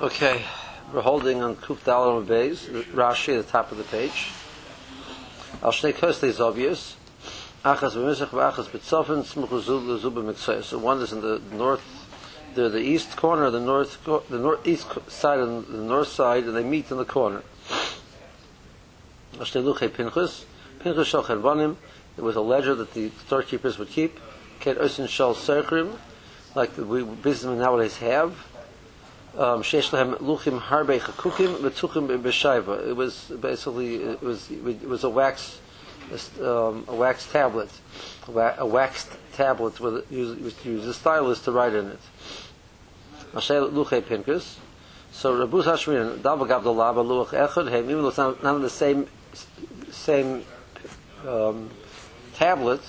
Okay, 0.00 0.42
we're 0.94 1.02
holding 1.02 1.42
on 1.42 1.56
Kuf 1.56 1.80
Daled 1.80 2.24
Beis, 2.24 2.70
Rashi 2.94 3.38
at 3.38 3.44
the 3.44 3.52
top 3.52 3.70
of 3.70 3.76
the 3.76 3.84
page. 3.84 4.30
Al 5.62 5.72
Shnei 5.72 6.24
is 6.24 6.40
obvious. 6.40 6.96
Achas 7.66 7.92
v'mizach 7.92 8.28
v'achas 8.28 8.70
b'tzofen 8.70 9.22
smuchu 9.22 10.24
mitzvah. 10.24 10.62
So 10.62 10.78
one 10.78 11.02
is 11.02 11.12
in 11.12 11.20
the 11.20 11.42
north, 11.52 11.82
the 12.54 12.70
the 12.70 12.78
east 12.78 13.14
corner, 13.18 13.50
the 13.50 13.60
north, 13.60 14.02
the 14.06 14.38
northeast 14.38 14.86
side, 15.08 15.38
and 15.38 15.66
the 15.66 15.82
north 15.82 16.08
side, 16.08 16.44
and 16.44 16.56
they 16.56 16.64
meet 16.64 16.90
in 16.90 16.96
the 16.96 17.04
corner. 17.04 17.42
Al 19.34 19.40
Shnei 19.40 19.62
Luchei 19.62 19.90
Pinkas, 19.90 20.44
Pinkas 20.78 21.04
Shal 21.04 21.24
Chervanim. 21.24 21.76
it 22.16 22.22
was 22.22 22.36
a 22.36 22.40
ledger 22.40 22.74
that 22.74 22.94
the 22.94 23.10
storekeepers 23.26 23.76
would 23.76 23.90
keep. 23.90 24.18
Ket 24.60 24.78
Osin 24.78 25.06
Shal 25.10 25.34
Serchrim, 25.34 25.98
like 26.54 26.74
the 26.74 26.86
we 26.86 27.02
businessmen 27.02 27.58
nowadays 27.58 27.98
have. 27.98 28.46
Um, 29.36 29.62
luchim 29.62 30.60
harbe. 30.60 30.96
It 32.88 32.96
was 32.96 33.32
basically 33.40 33.94
it 33.96 34.22
was 34.22 34.50
it 34.50 34.88
was 34.88 35.04
a 35.04 35.08
wax 35.08 35.60
um, 36.42 36.84
a 36.88 36.94
wax 36.94 37.30
tablet, 37.30 37.70
a, 38.26 38.54
a 38.58 38.66
waxed 38.66 39.10
tablet 39.34 39.78
with 39.80 40.10
use, 40.10 40.54
use 40.64 40.86
a 40.86 40.94
stylus 40.94 41.40
to 41.42 41.52
write 41.52 41.74
in 41.74 41.86
it. 41.86 42.00
Luche 43.32 44.02
pinkus. 44.02 44.56
So 45.12 45.46
Rabus 45.46 45.64
Hashmin 45.64 46.18
Dava 46.18 46.48
Gavdallah 46.48 46.94
Luach 47.04 47.28
Echad 47.28 47.70
Hem 47.70 47.84
even 47.90 48.02
though 48.02 48.08
it's 48.08 48.18
not, 48.18 48.42
not 48.42 48.60
the 48.60 48.70
same 48.70 49.06
same 49.90 50.44
um, 51.26 51.70
tablet 52.34 52.80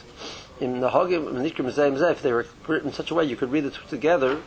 in 0.59 0.79
the 0.79 0.89
Hagim 0.89 1.31
Nikrim 1.33 2.21
they 2.21 2.31
were 2.31 2.45
written 2.67 2.89
in 2.89 2.93
such 2.93 3.11
a 3.11 3.15
way 3.15 3.25
you 3.25 3.35
could 3.35 3.51
read 3.51 3.63
the 3.63 3.71
two 3.71 3.85
together 3.89 4.41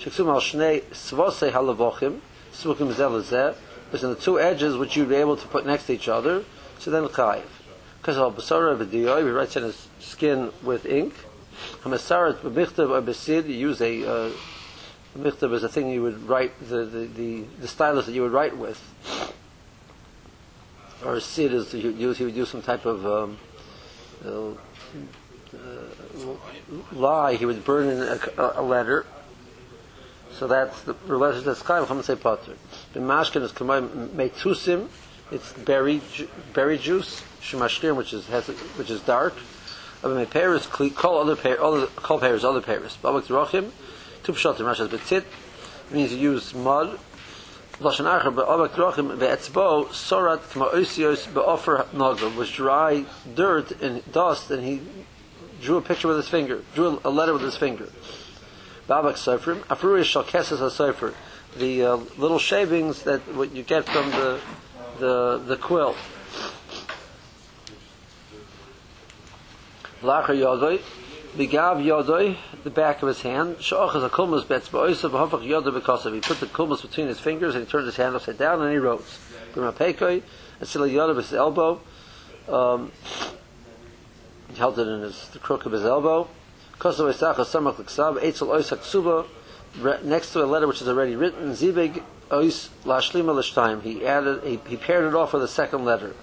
Sheksum 0.00 0.28
al 0.28 0.40
Shnei 0.40 0.82
Svosei 0.84 1.50
Halavochim 1.50 2.20
Svukim 2.52 2.92
Zelazeh 2.92 3.54
was 3.92 4.02
in 4.02 4.10
the 4.10 4.16
two 4.16 4.38
edges 4.40 4.76
which 4.76 4.96
you'd 4.96 5.08
be 5.08 5.14
able 5.16 5.36
to 5.36 5.46
put 5.48 5.66
next 5.66 5.86
to 5.86 5.92
each 5.92 6.08
other 6.08 6.44
so 6.78 6.90
then 6.90 7.04
Chayiv. 7.04 7.42
Because 8.00 8.18
al 8.18 8.32
Basara 8.32 8.76
B'Diyoy 8.76 9.24
he 9.24 9.30
writes 9.30 9.56
in 9.56 9.64
his 9.64 9.88
skin 10.00 10.52
with 10.62 10.86
ink. 10.86 11.14
Hamasarat 11.82 12.40
B'Michtav 12.40 12.90
or 12.90 13.02
B'Sid 13.02 13.46
you 13.48 13.54
use 13.54 13.80
a 13.80 14.06
uh, 14.08 14.30
Michtav 15.16 15.52
is 15.54 15.64
a 15.64 15.68
thing 15.68 15.90
you 15.90 16.02
would 16.02 16.28
write 16.28 16.52
the, 16.60 16.84
the, 16.84 17.06
the, 17.06 17.44
the 17.60 17.68
stylus 17.68 18.06
that 18.06 18.12
you 18.12 18.22
would 18.22 18.32
write 18.32 18.56
with. 18.56 18.80
Or 21.04 21.20
sid 21.20 21.52
is 21.52 21.72
you 21.72 21.90
use 21.90 22.18
he 22.18 22.24
would 22.24 22.36
use 22.36 22.50
some 22.50 22.62
type 22.62 22.84
of 22.84 23.06
um, 23.06 23.38
uh, 24.24 24.50
uh, 25.56 26.36
lie 26.92 27.34
he 27.34 27.46
would 27.46 27.64
burn 27.64 27.88
in 27.88 28.00
a, 28.00 28.52
a 28.56 28.62
letter 28.62 29.06
so 30.38 30.46
that's 30.46 30.82
the 30.82 30.94
letter 31.06 31.40
that's 31.40 31.62
kind 31.62 31.88
of 31.88 32.04
say 32.04 32.14
potter. 32.16 32.56
The 32.92 33.00
mashkin 33.00 33.42
is 33.42 33.52
kamay 33.52 33.88
metusim 34.10 34.88
it's 35.30 35.52
berry 35.54 36.00
berry 36.52 36.78
juice 36.78 37.22
shemashkim 37.40 37.96
which 37.96 38.12
is 38.12 38.26
has 38.28 38.46
which 38.46 38.90
is 38.90 39.00
dark. 39.00 39.34
My 40.02 40.24
pears 40.24 40.66
call 40.66 41.18
other 41.18 41.36
pear 41.36 41.62
other 41.62 41.86
call 41.86 42.20
pears 42.20 42.44
other 42.44 42.60
pears. 42.60 42.96
Babak 43.02 43.24
rochim 43.24 43.70
two 44.22 44.34
shot 44.34 44.60
in 44.60 44.66
Rasha's 44.66 44.88
betzit. 44.88 45.24
Means 45.90 46.12
you 46.12 46.32
use 46.32 46.54
mud. 46.54 46.98
Lashon 47.80 48.04
acher 48.04 48.32
babak 48.32 48.70
rochim 48.70 49.16
beetzbo 49.18 49.86
sorat 49.86 50.48
kama 50.52 50.66
osios 50.66 51.26
beofer 51.26 51.86
nagel 51.88 52.36
was 52.36 52.50
dry 52.50 53.04
dirt 53.34 53.72
and 53.82 54.02
dust 54.12 54.50
and 54.50 54.64
he 54.64 54.80
drew 55.60 55.78
a 55.78 55.82
picture 55.82 56.06
with 56.06 56.18
his 56.18 56.28
finger 56.28 56.62
drew 56.74 57.00
a 57.02 57.10
letter 57.10 57.32
with 57.32 57.42
his 57.42 57.56
finger 57.56 57.88
babak 58.88 59.14
sofrim 59.14 59.60
afruish 59.64 60.04
shal 60.04 60.24
kesses 60.24 60.58
ha 60.58 61.12
the 61.58 61.82
uh, 61.82 61.96
little 62.18 62.38
shavings 62.38 63.02
that 63.04 63.20
what 63.34 63.54
you 63.54 63.62
get 63.62 63.86
from 63.86 64.10
the 64.10 64.40
the 64.98 65.42
the 65.46 65.56
quill. 65.56 65.94
Lacher 70.02 70.34
Yodoi, 70.34 70.80
Bigav 71.36 71.82
Yodoi, 71.82 72.36
the 72.64 72.70
back 72.70 73.00
of 73.02 73.08
his 73.08 73.22
hand, 73.22 73.56
Sha'ach 73.56 73.96
is 73.96 74.04
a 74.04 74.10
kulmus 74.10 74.46
betz, 74.46 74.68
ba'oisav 74.68 75.10
hafach 75.10 75.42
Yodoi 75.42 76.04
of 76.06 76.12
he 76.12 76.20
put 76.20 76.38
the 76.38 76.46
kulmus 76.46 76.82
between 76.82 77.08
his 77.08 77.18
fingers 77.18 77.54
and 77.54 77.64
he 77.64 77.70
turned 77.70 77.86
his 77.86 77.96
hand 77.96 78.14
upside 78.14 78.38
down 78.38 78.60
and 78.60 78.70
he 78.70 78.76
wrote. 78.76 79.04
B'ma 79.54 79.72
pekoi, 79.72 80.22
Asila 80.60 80.90
Yodoi 80.90 81.16
his 81.16 81.32
elbow, 81.32 81.80
um, 82.48 82.92
he 84.50 84.56
held 84.58 84.78
it 84.78 84.86
in 84.86 85.00
his, 85.00 85.28
the 85.30 85.38
crook 85.38 85.64
of 85.64 85.72
his 85.72 85.84
elbow. 85.84 86.28
Kosovo 86.78 87.12
Isacha 87.12 87.44
Samach 87.44 87.78
L'ksav, 87.78 88.20
Eitzel 88.20 89.26
next 90.04 90.32
to 90.32 90.42
a 90.42 90.46
letter 90.46 90.66
which 90.66 90.80
is 90.80 90.88
already 90.88 91.16
written, 91.16 91.52
Zibig 91.52 92.02
Ois 92.30 92.68
Lashlima 92.84 93.34
L'shtayim, 93.34 93.82
he 93.82 94.06
added, 94.06 94.42
he, 94.44 94.60
he 94.68 94.76
paired 94.76 95.04
it 95.04 95.14
off 95.14 95.32
with 95.32 95.42
a 95.42 95.48
second 95.48 95.84
letter. 95.84 96.14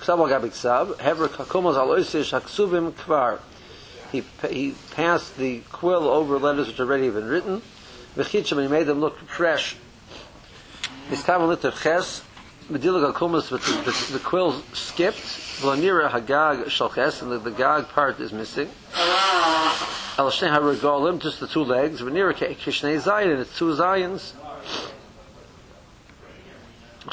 Ksav 0.00 0.18
Ksav, 0.50 0.98
Hever 1.00 1.24
al 1.24 1.88
Oisish 1.88 2.38
Haksuvim 2.38 2.92
Kvar. 2.92 3.40
He, 4.12 4.22
he 4.48 4.74
passed 4.92 5.36
the 5.36 5.60
quill 5.72 6.08
over 6.08 6.38
letters 6.38 6.68
which 6.68 6.76
had 6.76 6.86
already 6.86 7.10
been 7.10 7.26
written. 7.26 7.62
And 8.16 8.26
he 8.26 8.68
made 8.68 8.86
them 8.86 9.00
look 9.00 9.18
fresh. 9.18 9.76
Litter 11.10 11.70
Ches, 11.70 12.22
Medilag 12.70 13.04
al 13.04 13.12
Kumas, 13.12 13.48
but 13.48 13.62
the, 13.62 13.90
the, 13.90 14.12
the 14.14 14.18
quill 14.18 14.60
skipped. 14.72 15.18
V'lanira 15.60 16.10
Hagag 16.10 16.68
Shal 16.68 16.90
Ches, 16.90 17.22
and 17.22 17.30
the, 17.30 17.38
the 17.38 17.52
Gag 17.52 17.88
part 17.88 18.18
is 18.18 18.32
missing. 18.32 18.68
Al 20.18 20.30
Shnei 20.30 20.50
HaRegolim, 20.50 21.20
just 21.20 21.38
the 21.38 21.46
two 21.46 21.62
legs. 21.62 22.00
V'nira 22.00 22.34
Kishnei 22.34 23.00
Zayin, 23.00 23.30
and 23.30 23.40
it's 23.40 23.56
two 23.56 23.66
Zayins. 23.66 24.32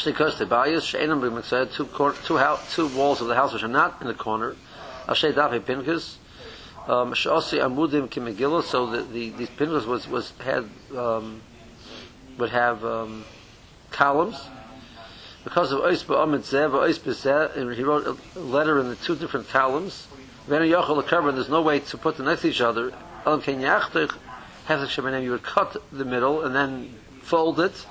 Because 0.04 0.40
the 0.40 0.48
bias 0.48 0.86
she'enam 0.86 1.22
b'mitzvah 1.22 1.72
two 1.72 1.86
cor- 1.86 2.16
two 2.26 2.40
two 2.72 2.88
walls 2.98 3.22
of 3.22 3.28
the 3.28 3.36
house 3.36 3.54
which 3.54 3.62
are 3.62 3.68
not 3.68 4.02
in 4.02 4.08
the 4.08 4.16
corner. 4.16 4.56
Ashay 5.08 5.32
dafe 5.32 5.60
pinkas. 5.60 6.16
Um, 6.88 7.14
she'osi 7.14 7.60
amudim 7.60 8.10
kimegillah. 8.10 8.64
So 8.64 8.88
the, 8.88 9.04
the 9.04 9.30
these 9.30 9.50
pinkas 9.50 9.86
was 9.86 10.08
was 10.08 10.34
had 10.44 10.68
um, 10.98 11.44
would 12.40 12.50
have 12.50 12.84
um, 12.84 13.24
columns 13.92 14.48
because 15.44 15.72
of 15.72 15.80
ois 15.80 16.04
ba'amid 16.06 16.42
zeh 16.42 16.70
ois 16.70 17.00
b'zeh. 17.00 17.56
and 17.56 17.74
He 17.74 17.84
wrote 17.84 18.06
a 18.08 18.40
letter 18.40 18.80
in 18.80 18.90
the 18.90 18.96
two 18.96 19.16
different 19.16 19.50
columns. 19.50 20.08
Then 20.48 20.62
yochel 20.62 21.06
cover, 21.06 21.30
and 21.30 21.38
there's 21.38 21.50
no 21.50 21.62
way 21.62 21.80
to 21.80 21.98
put 21.98 22.18
them 22.18 22.26
next 22.26 22.46
each 22.46 22.62
other. 22.62 22.94
Alam 23.26 23.42
ken 23.42 23.62
yachtich 23.62 24.12
hefzik 24.68 24.88
shemenem. 24.88 25.24
You 25.24 25.32
would 25.32 25.44
cut 25.44 25.82
the 25.92 26.06
middle 26.06 26.44
and 26.44 26.54
then 26.56 26.96
fold 27.22 27.60
it 27.60 27.86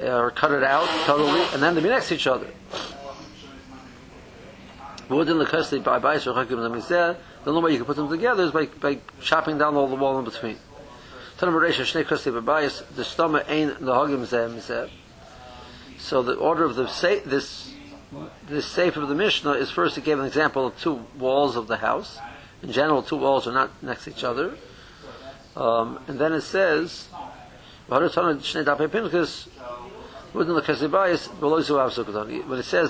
or 0.00 0.30
cut 0.30 0.52
it 0.52 0.62
out 0.62 0.88
totally, 1.04 1.42
and 1.52 1.62
then 1.62 1.74
they 1.74 1.82
be 1.82 1.88
next 1.88 2.12
each 2.12 2.26
other. 2.26 2.48
Within 5.08 5.38
the 5.38 5.46
custody 5.46 5.80
by 5.80 6.00
Bais 6.00 6.26
or 6.26 6.34
Hakim 6.34 6.58
Zamizeh, 6.58 7.16
the 7.44 7.50
only 7.50 7.62
way 7.62 7.70
you 7.70 7.76
can 7.76 7.86
put 7.86 7.96
them 7.96 8.08
together 8.08 8.42
is 8.42 8.50
by, 8.50 8.66
by 8.66 8.98
chopping 9.20 9.56
down 9.56 9.76
all 9.76 9.86
the 9.86 9.94
wall 9.94 10.18
in 10.18 10.24
between. 10.24 10.56
Tanam 11.38 11.52
Bereisha 11.52 11.82
Shnei 11.82 12.04
Custody 12.04 12.40
by 12.40 12.62
Bais, 12.62 12.82
the 12.96 13.04
stomach 13.04 13.46
ain't 13.48 13.78
the 13.78 13.92
Hagim 13.92 14.26
Zamizeh. 14.26 14.90
So 15.98 16.22
the 16.22 16.34
order 16.34 16.64
of 16.64 16.76
the 16.76 16.86
sa- 16.86 17.20
this 17.24 17.72
this 18.48 18.66
safe 18.66 18.96
of 18.96 19.08
the 19.08 19.14
Mishnah 19.14 19.52
is 19.52 19.70
first 19.70 19.98
it 19.98 20.04
gave 20.04 20.18
an 20.18 20.26
example 20.26 20.66
of 20.66 20.80
two 20.80 21.04
walls 21.18 21.56
of 21.56 21.66
the 21.66 21.78
house. 21.78 22.18
In 22.62 22.72
general, 22.72 23.02
two 23.02 23.16
walls 23.16 23.46
are 23.46 23.52
not 23.52 23.70
next 23.82 24.04
to 24.04 24.10
each 24.10 24.24
other. 24.24 24.56
Um, 25.56 25.98
and 26.06 26.18
then 26.18 26.32
it 26.32 26.42
says, 26.42 27.08
when 27.88 28.02
it 28.02 28.12
says 28.12 28.64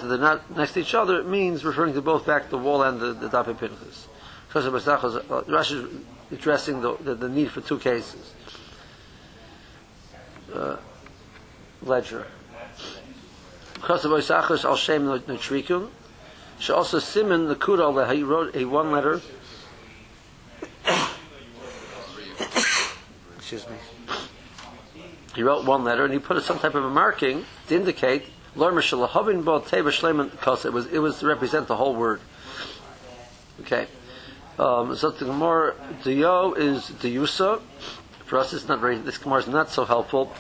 that 0.01 0.09
they're 0.09 0.19
not 0.19 0.57
next 0.57 0.73
to 0.73 0.81
each 0.81 0.95
other, 0.95 1.21
it 1.21 1.27
means 1.27 1.65
referring 1.65 1.95
to 1.95 2.03
both 2.03 2.27
back 2.27 2.51
the 2.51 2.59
wall 2.59 2.83
and 2.83 3.01
the, 3.01 3.13
the 3.13 3.29
Dape 3.29 3.57
Pinkas. 3.59 4.07
Rashi 4.53 5.73
is 5.73 5.87
addressing 6.33 6.81
the, 6.81 6.97
the, 6.97 7.15
the 7.15 7.29
need 7.29 7.51
for 7.51 7.61
two 7.61 7.79
cases. 7.79 8.33
Uh, 10.53 10.77
ledger. 11.83 12.27
Kosovo 13.81 14.19
Isachos 14.19 14.65
al 14.65 14.77
Shem. 14.77 15.91
She 16.59 16.73
also 16.73 16.99
Simon 16.99 17.49
the 17.49 17.55
that 17.55 18.15
he 18.15 18.23
wrote 18.23 18.57
a 18.57 18.65
one 18.65 18.91
letter. 18.91 19.21
Excuse 23.37 23.67
me. 23.69 23.77
He 25.35 25.43
wrote 25.43 25.67
one 25.67 25.85
letter 25.85 26.05
and 26.05 26.15
he 26.15 26.19
put 26.19 26.43
some 26.43 26.59
type 26.59 26.75
of 26.75 26.85
a 26.85 26.91
marking 26.91 27.45
to 27.69 27.77
indicate 27.77 28.25
because 30.31 30.65
it 30.65 30.73
was 30.73 30.87
it 30.87 30.99
was 30.99 31.19
to 31.19 31.27
represent 31.27 31.69
the 31.69 31.77
whole 31.77 31.95
word. 31.95 32.21
Okay. 33.61 33.87
Um, 34.59 34.97
so 34.97 35.11
the 35.11 35.27
Gemara 35.27 35.75
Diyo 36.03 36.57
is 36.57 36.85
Diyusa. 36.85 37.61
For 38.25 38.39
us, 38.39 38.55
it's 38.55 38.67
not 38.67 38.81
very. 38.81 38.97
This 38.97 39.19
Gemara 39.19 39.41
is 39.41 39.49
not 39.49 39.69
so 39.71 39.85
helpful. 39.85 40.33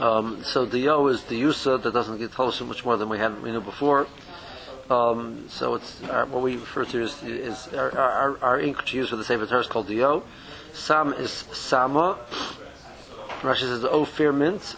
Um, 0.00 0.42
so 0.42 0.66
Diyo 0.66 1.10
is 1.12 1.20
Diyusa. 1.22 1.82
That 1.82 1.92
doesn't 1.92 2.18
get 2.18 2.38
us 2.38 2.56
so 2.56 2.64
much 2.64 2.84
more 2.84 2.96
than 2.96 3.08
we 3.08 3.18
had 3.18 3.40
we 3.42 3.52
knew 3.52 3.60
before. 3.60 4.08
Um, 4.90 5.46
so 5.48 5.76
it's 5.76 6.02
our, 6.04 6.26
what 6.26 6.42
we 6.42 6.56
refer 6.56 6.84
to 6.84 7.02
is, 7.02 7.22
is 7.22 7.68
our, 7.72 7.96
our, 7.96 8.38
our 8.42 8.60
ink 8.60 8.84
to 8.86 8.96
use 8.96 9.08
for 9.08 9.16
the 9.16 9.24
Sefer 9.24 9.46
Torah 9.46 9.60
is 9.60 9.66
called 9.66 9.88
Diyo. 9.88 10.22
Sam 10.72 11.12
is 11.12 11.30
Sama. 11.30 12.18
Rashi 13.40 13.60
says 13.60 13.84
orpiment, 13.84 14.74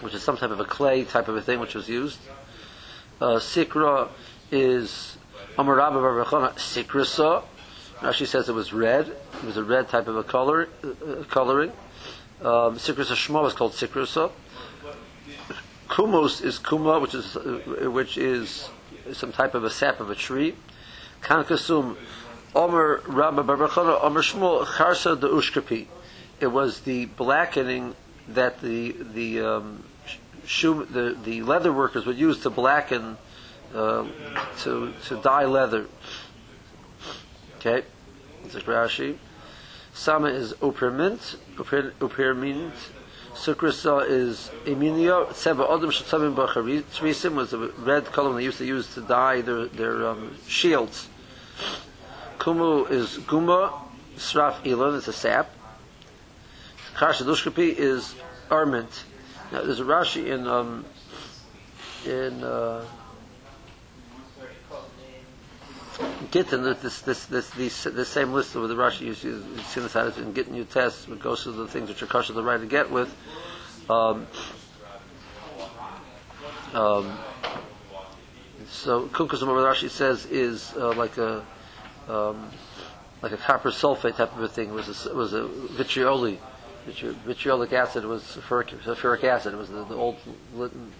which 0.00 0.14
is 0.14 0.22
some 0.22 0.36
type 0.36 0.50
of 0.50 0.60
a 0.60 0.64
clay 0.64 1.04
type 1.04 1.28
of 1.28 1.36
a 1.36 1.42
thing 1.42 1.60
which 1.60 1.74
was 1.74 1.88
used. 1.88 2.18
Uh, 3.20 3.36
sikra 3.36 4.08
is 4.50 5.16
Amarabba 5.56 6.24
Baruchana 6.24 6.54
sikrasa. 6.54 7.44
Rashi 8.00 8.26
says 8.26 8.48
it 8.48 8.54
was 8.54 8.72
red. 8.72 9.08
It 9.08 9.44
was 9.44 9.56
a 9.56 9.62
red 9.62 9.88
type 9.88 10.08
of 10.08 10.16
a 10.16 10.24
color, 10.24 10.68
uh, 10.82 11.22
coloring. 11.24 11.72
Um, 12.44 12.76
sikrasa 12.76 13.14
shmo 13.14 13.42
was 13.42 13.54
called 13.54 13.72
sikrasa. 13.72 14.30
Kumos 15.88 16.44
is 16.44 16.58
kuma, 16.58 17.00
which 17.00 17.14
is 17.14 17.36
uh, 17.36 17.90
which 17.90 18.18
is 18.18 18.68
some 19.14 19.32
type 19.32 19.54
of 19.54 19.64
a 19.64 19.70
sap 19.70 19.98
of 19.98 20.10
a 20.10 20.14
tree. 20.14 20.54
Kankasum 21.22 21.96
Omer 22.54 23.00
Rabba 23.06 23.42
Baruchana 23.42 23.98
Omer 24.04 24.20
Shmuel 24.20 24.66
Charsa 24.66 25.18
de 25.18 25.26
Ushkapi. 25.26 25.86
It 26.38 26.48
was 26.48 26.80
the 26.80 27.06
blackening 27.06 27.96
that 28.28 28.60
the 28.60 28.92
the 28.92 29.40
um, 29.40 29.84
the 30.42 31.16
the 31.24 31.42
leather 31.42 31.72
workers 31.72 32.04
would 32.04 32.18
use 32.18 32.42
to 32.42 32.50
blacken 32.50 33.16
uh, 33.74 34.06
to 34.58 34.92
to 35.06 35.16
dye 35.22 35.46
leather. 35.46 35.86
Okay, 37.56 37.86
it's 38.44 38.54
a 38.54 38.60
Rashi. 38.60 39.16
Sama 39.94 40.26
is 40.26 40.52
orpiment, 40.54 41.36
orpiment. 41.56 42.72
Sukrasa 43.32 44.04
is 44.08 44.50
eminia. 44.64 45.32
Seba 45.32 45.64
odom 45.66 45.92
shetzavim 45.92 46.34
b'charitzrisim 46.34 47.34
was 47.34 47.52
a 47.52 47.58
red 47.58 48.04
color 48.06 48.34
they 48.34 48.42
used 48.42 48.58
to 48.58 48.64
use 48.64 48.92
to 48.94 49.00
dye 49.00 49.40
their 49.40 49.66
their 49.66 50.08
um, 50.08 50.36
shields. 50.48 51.08
Kumu 52.38 52.90
is 52.90 53.18
guma. 53.18 53.72
Sraf 54.16 54.62
ilan 54.64 54.96
is 54.96 55.06
a 55.06 55.12
sap. 55.12 55.50
Karshadushkapi 56.96 57.76
is 57.76 58.16
arment. 58.50 59.04
Now 59.52 59.62
there's 59.62 59.80
a 59.80 59.84
Rashi 59.84 60.26
in 60.26 60.48
um, 60.48 60.84
in 62.04 62.42
uh, 62.42 62.84
Gittin, 66.34 66.64
this, 66.64 67.00
this, 67.02 67.26
this, 67.26 67.50
this, 67.50 67.84
this 67.84 68.08
same 68.08 68.32
list 68.32 68.56
of 68.56 68.68
the 68.68 68.74
Rashi 68.74 69.02
you 69.02 69.14
see, 69.14 69.28
you 69.28 69.58
see 69.68 69.80
this 69.80 69.94
in 70.18 70.34
Gittin 70.34 70.56
you 70.56 70.64
test, 70.64 71.08
it 71.08 71.20
goes 71.20 71.44
through 71.44 71.52
the 71.52 71.68
things 71.68 71.88
which 71.88 72.02
are 72.02 72.06
kosher 72.06 72.32
the 72.32 72.42
right 72.42 72.58
to 72.58 72.66
get 72.66 72.90
with. 72.90 73.14
Um, 73.88 74.26
um, 76.72 77.16
so 78.68 79.06
Kunkasum 79.06 79.46
Rashi 79.46 79.88
says 79.88 80.26
is 80.26 80.74
uh, 80.76 80.92
like 80.94 81.18
a 81.18 81.46
um, 82.08 82.50
like 83.22 83.30
a 83.30 83.36
copper 83.36 83.70
sulfate 83.70 84.16
type 84.16 84.36
of 84.36 84.42
a 84.42 84.48
thing. 84.48 84.70
It 84.70 84.74
was 84.74 85.06
a, 85.06 85.10
it 85.10 85.14
was 85.14 85.34
a 85.34 85.44
vitrioli. 85.44 86.38
Vitriolic 86.84 87.72
acid 87.72 88.04
was 88.04 88.24
sulfuric, 88.24 88.76
sulfuric 88.82 89.22
acid. 89.22 89.54
It 89.54 89.56
was 89.56 89.68
the, 89.68 89.84
the 89.84 89.94
old 89.94 90.16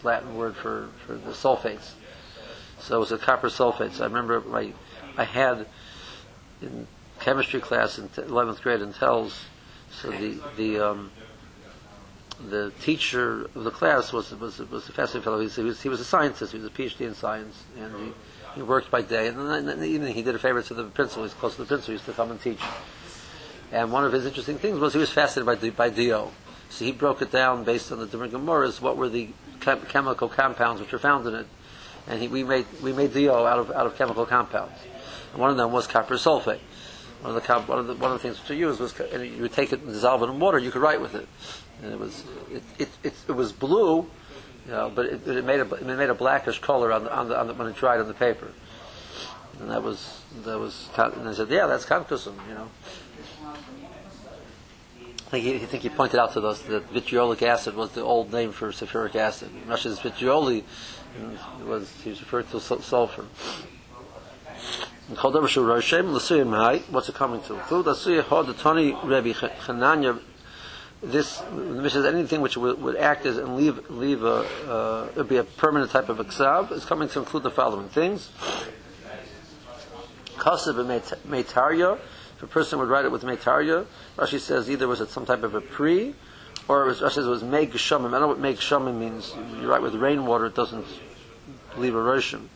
Latin 0.05 0.37
word 0.37 0.55
for, 0.55 0.91
for 1.05 1.15
the 1.15 1.33
sulfates. 1.33 1.91
So 2.79 2.97
it 2.97 3.01
was 3.01 3.13
a 3.13 3.19
copper 3.19 3.49
sulfate. 3.49 3.95
So 3.95 4.05
I 4.05 4.07
remember 4.07 4.41
my 4.41 4.73
I 5.17 5.25
had 5.25 5.67
in 6.61 6.87
chemistry 7.21 7.61
class 7.61 7.99
in 7.99 8.09
eleventh 8.17 8.63
grade 8.63 8.81
in 8.81 8.93
Telz. 8.93 9.33
So 9.91 10.11
the 10.11 10.41
the 10.57 10.81
um, 10.81 11.11
the 12.51 12.73
teacher 12.83 13.45
of 13.55 13.65
the 13.65 13.71
class 13.71 14.13
was 14.13 14.33
was 14.33 14.59
was 14.59 14.89
a 14.89 14.93
fascinating 14.93 15.23
fellow. 15.23 15.39
He 15.41 15.63
was, 15.63 15.81
he 15.83 15.89
was 15.89 16.01
a 16.01 16.05
scientist. 16.05 16.53
He 16.53 16.59
was 16.59 16.67
a 16.67 16.71
PhD 16.71 17.03
in 17.03 17.15
science, 17.15 17.63
and 17.79 17.95
he, 17.97 18.13
he 18.57 18.63
worked 18.63 18.91
by 18.91 19.03
day. 19.03 19.29
And 19.29 19.39
then 19.39 19.79
the 19.79 19.87
evening, 19.87 20.15
he 20.15 20.23
did 20.23 20.35
a 20.35 20.39
favor 20.39 20.63
to 20.63 20.75
the 20.75 20.85
principal. 20.85 21.23
He's 21.25 21.35
close 21.35 21.55
to 21.57 21.63
the 21.63 21.67
principal. 21.67 21.93
He 21.93 21.95
used 21.95 22.07
to 22.07 22.13
come 22.13 22.31
and 22.31 22.41
teach. 22.41 22.61
And 23.73 23.93
one 23.93 24.05
of 24.05 24.13
his 24.13 24.27
interesting 24.27 24.59
things 24.59 24.79
was 24.79 24.93
he 24.93 24.99
was 24.99 25.11
fascinated 25.11 25.77
by 25.77 25.89
by 25.89 25.91
Dio. 25.95 26.33
So 26.71 26.85
he 26.85 26.93
broke 26.93 27.23
it 27.23 27.31
down 27.31 27.63
based 27.63 27.93
on 27.93 27.99
the 27.99 28.07
different 28.07 28.33
Gemaras. 28.33 28.81
What 28.81 28.97
were 28.97 29.09
the 29.09 29.29
chem- 29.61 29.87
chemical 29.87 30.29
compounds 30.29 30.81
which 30.81 30.91
were 30.91 30.99
found 30.99 31.27
in 31.29 31.35
it? 31.35 31.47
And 32.09 32.21
he, 32.21 32.29
we 32.29 32.43
made 32.43 32.67
we 32.83 32.93
made 32.93 33.15
Dio 33.15 33.47
out 33.47 33.61
of 33.61 33.71
out 33.71 33.87
of 33.87 33.97
chemical 33.97 34.27
compounds. 34.27 34.75
And 35.35 35.41
one 35.41 35.51
of 35.51 35.57
them 35.57 35.73
was 35.73 35.89
copper 35.89 36.15
sulfate. 36.15 36.61
One 37.21 37.35
of 37.35 37.43
the 37.43 37.61
one 37.63 37.79
of 37.81 37.87
the, 37.89 37.95
one 37.95 38.13
of 38.13 38.23
the 38.23 38.29
things 38.29 38.41
to 38.47 38.55
use 38.55 38.79
was 38.79 38.95
you 39.13 39.43
would 39.43 39.53
take 39.53 39.73
it 39.73 39.81
and 39.81 39.93
dissolve 39.93 40.23
it 40.23 40.27
in 40.27 40.39
water. 40.39 40.59
You 40.59 40.71
could 40.71 40.81
write 40.81 41.01
with 41.01 41.17
it. 41.17 41.27
And 41.83 41.93
it 41.93 41.99
was 41.99 42.23
it 42.53 42.63
it, 42.79 42.89
it, 43.03 43.15
it 43.27 43.33
was 43.33 43.51
blue, 43.51 44.07
you 44.67 44.71
know, 44.71 44.93
but 44.95 45.07
it, 45.07 45.27
it, 45.27 45.45
made 45.45 45.59
a 45.59 45.75
it 45.75 45.85
made 45.85 46.09
a 46.09 46.15
blackish 46.15 46.61
color 46.61 46.93
on 46.93 47.03
the, 47.03 47.13
on 47.13 47.29
the, 47.29 47.41
on 47.41 47.47
the 47.49 47.55
when 47.55 47.67
it 47.67 47.75
dried 47.75 47.99
on 47.99 48.07
the 48.07 48.15
paper. 48.15 48.53
And 49.59 49.71
that 49.73 49.83
was 49.83 50.23
that 50.45 50.57
was 50.57 50.89
and 50.97 51.29
I 51.29 51.35
said, 51.35 51.51
yeah, 51.51 51.67
that's 51.67 51.85
kankusum, 51.85 52.35
you 52.49 52.55
know. 52.55 52.69
I 55.27 55.41
think 55.41 55.45
he, 55.45 55.59
think 55.67 55.83
he 55.83 55.89
pointed 55.89 56.21
out 56.21 56.33
to 56.35 56.47
us 56.47 56.63
that 56.63 56.91
vitriolic 56.91 57.43
acid 57.43 57.75
was 57.75 57.91
the 57.91 58.03
old 58.03 58.33
name 58.33 58.53
for 58.53 58.71
sulfuric 58.71 59.17
acid. 59.17 59.51
Rashi's 59.67 59.99
vitrioli 59.99 60.63
was 61.67 61.91
he 62.03 62.11
was 62.11 62.21
referred 62.21 62.49
to 62.51 62.61
sulfur. 62.61 63.25
What's 65.09 67.09
it 67.09 67.15
coming 67.15 67.43
to? 67.43 67.61
This 71.03 71.43
this 71.53 71.95
is 71.95 72.07
anything 72.07 72.41
which 72.41 72.57
would, 72.57 72.81
would, 72.81 72.97
act 72.97 73.27
as 73.27 73.37
and 73.37 73.57
leave 73.57 73.91
leave 73.91 74.25
a 74.25 74.47
uh, 74.67 75.23
be 75.25 75.37
a 75.37 75.45
permanent 75.45 75.91
type 75.91 76.09
of 76.09 76.17
exav 76.17 76.73
is 76.73 76.87
coming 76.87 77.11
to 77.11 77.19
include 77.19 77.43
the 77.43 77.51
following 77.51 77.91
things. 77.91 78.31
Kasav 80.39 80.83
meitarya. 81.29 81.99
If 82.37 82.43
a 82.43 82.47
person 82.47 82.79
would 82.79 82.89
write 82.89 83.05
it 83.05 83.13
with 83.13 83.23
meitarya, 83.23 83.85
Rashi 84.17 84.41
says 84.41 84.71
either 84.71 84.89
was 84.89 85.03
it 85.03 85.11
some 85.11 85.27
type 85.27 85.43
of 85.43 85.55
a 85.55 85.61
pre, 85.61 86.15
or 86.67 86.85
it 86.85 86.87
was, 86.87 87.01
Rashi 87.01 87.17
says 87.17 87.27
it 87.27 87.31
was 87.31 87.45
meg 87.45 87.73
shamim. 87.73 88.09
I 88.09 88.13
don't 88.13 88.23
know 88.23 88.29
what 88.29 88.41
meg 88.41 88.57
shamim 88.57 88.99
means. 88.99 89.35
You 89.61 89.71
write 89.71 89.83
with 89.83 89.95
rainwater, 89.95 90.47
it 90.47 90.55
doesn't 90.55 90.87
leave 91.77 91.95
a 91.95 91.99
roshim. 91.99 92.49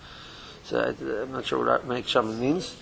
So 0.68 0.94
I'm 1.22 1.32
not 1.32 1.46
sure 1.46 1.64
what 1.64 1.86
make 1.86 2.06
shaman 2.06 2.38
means. 2.38 2.76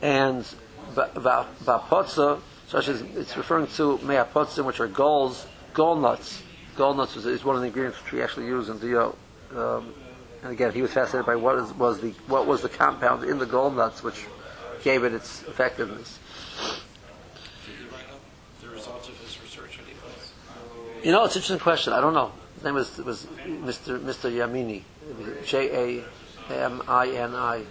And 0.00 0.46
ba'potza, 0.94 2.40
so 2.68 2.78
it's 2.78 3.36
referring 3.36 3.66
to 3.66 3.98
me'apotzim, 3.98 4.64
which 4.64 4.80
are 4.80 4.86
golds, 4.86 5.46
gall 5.74 5.96
nuts. 5.96 6.42
Gall 6.76 6.94
nuts 6.94 7.16
is, 7.16 7.44
one 7.44 7.54
of 7.54 7.60
the 7.60 7.66
ingredients 7.66 8.02
which 8.02 8.12
we 8.12 8.22
actually 8.22 8.46
use 8.46 8.70
in 8.70 8.78
dio. 8.78 9.14
Um, 9.54 9.92
and 10.42 10.52
again, 10.52 10.72
he 10.72 10.80
was 10.80 10.90
fascinated 10.92 11.26
by 11.26 11.36
what 11.36 11.56
is, 11.56 11.70
was 11.74 12.00
the 12.00 12.12
what 12.28 12.46
was 12.46 12.62
the 12.62 12.68
compound 12.70 13.24
in 13.24 13.38
the 13.38 13.46
gall 13.46 13.70
nuts 13.70 14.02
which 14.02 14.24
gave 14.82 15.04
it 15.04 15.12
its 15.12 15.42
effectiveness. 15.42 16.18
Did 17.66 17.74
he 17.76 17.84
write 17.94 18.08
up 18.10 18.20
the 18.62 18.68
results 18.68 19.08
of 19.08 19.18
his 19.18 19.38
research 19.42 19.80
any 19.84 19.92
of 19.92 20.04
us? 20.06 20.32
You 21.04 21.12
know, 21.12 21.24
it's 21.24 21.34
an 21.34 21.40
interesting 21.40 21.58
question. 21.58 21.92
I 21.92 22.00
don't 22.00 22.14
know. 22.14 22.32
His 22.54 22.64
name 22.64 22.74
was, 22.74 22.96
was 22.98 23.26
Mr. 23.44 24.00
Mr. 24.00 24.32
Yamini, 24.32 24.82
J 25.44 25.98
A 25.98 26.04
M 26.50 26.82
I 26.88 27.08
N 27.08 27.34
I, 27.34 27.64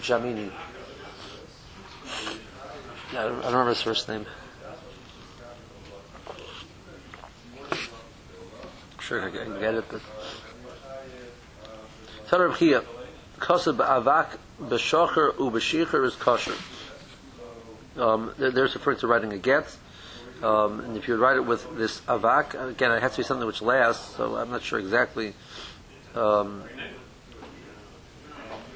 Jamini. 0.00 0.50
I 3.10 3.14
don't, 3.14 3.36
remember 3.36 3.68
his 3.68 3.82
first 3.82 4.08
name. 4.08 4.26
Sure 9.00 9.22
I 9.22 9.30
can 9.30 9.60
get 9.60 9.74
it, 9.74 9.84
but. 9.88 10.00
Tell 12.28 12.40
ba'avak 13.74 14.38
b'shocher 14.60 15.34
u'b'shicher 15.34 16.04
is 16.04 16.16
kosher. 16.16 16.54
Um, 17.96 18.32
there's 18.38 18.74
referring 18.74 18.98
to 18.98 19.06
writing 19.06 19.32
a 19.32 19.38
get. 19.38 19.76
Um, 20.42 20.80
and 20.80 20.96
if 20.96 21.08
you 21.08 21.14
would 21.14 21.20
write 21.20 21.36
it 21.36 21.46
with 21.46 21.78
this 21.78 22.00
avak, 22.02 22.54
again, 22.70 22.92
it 22.92 23.00
has 23.00 23.12
to 23.12 23.18
be 23.18 23.22
something 23.22 23.46
which 23.46 23.62
lasts, 23.62 24.16
so 24.16 24.36
I'm 24.36 24.50
not 24.50 24.62
sure 24.62 24.78
exactly 24.78 25.34
um, 26.14 26.64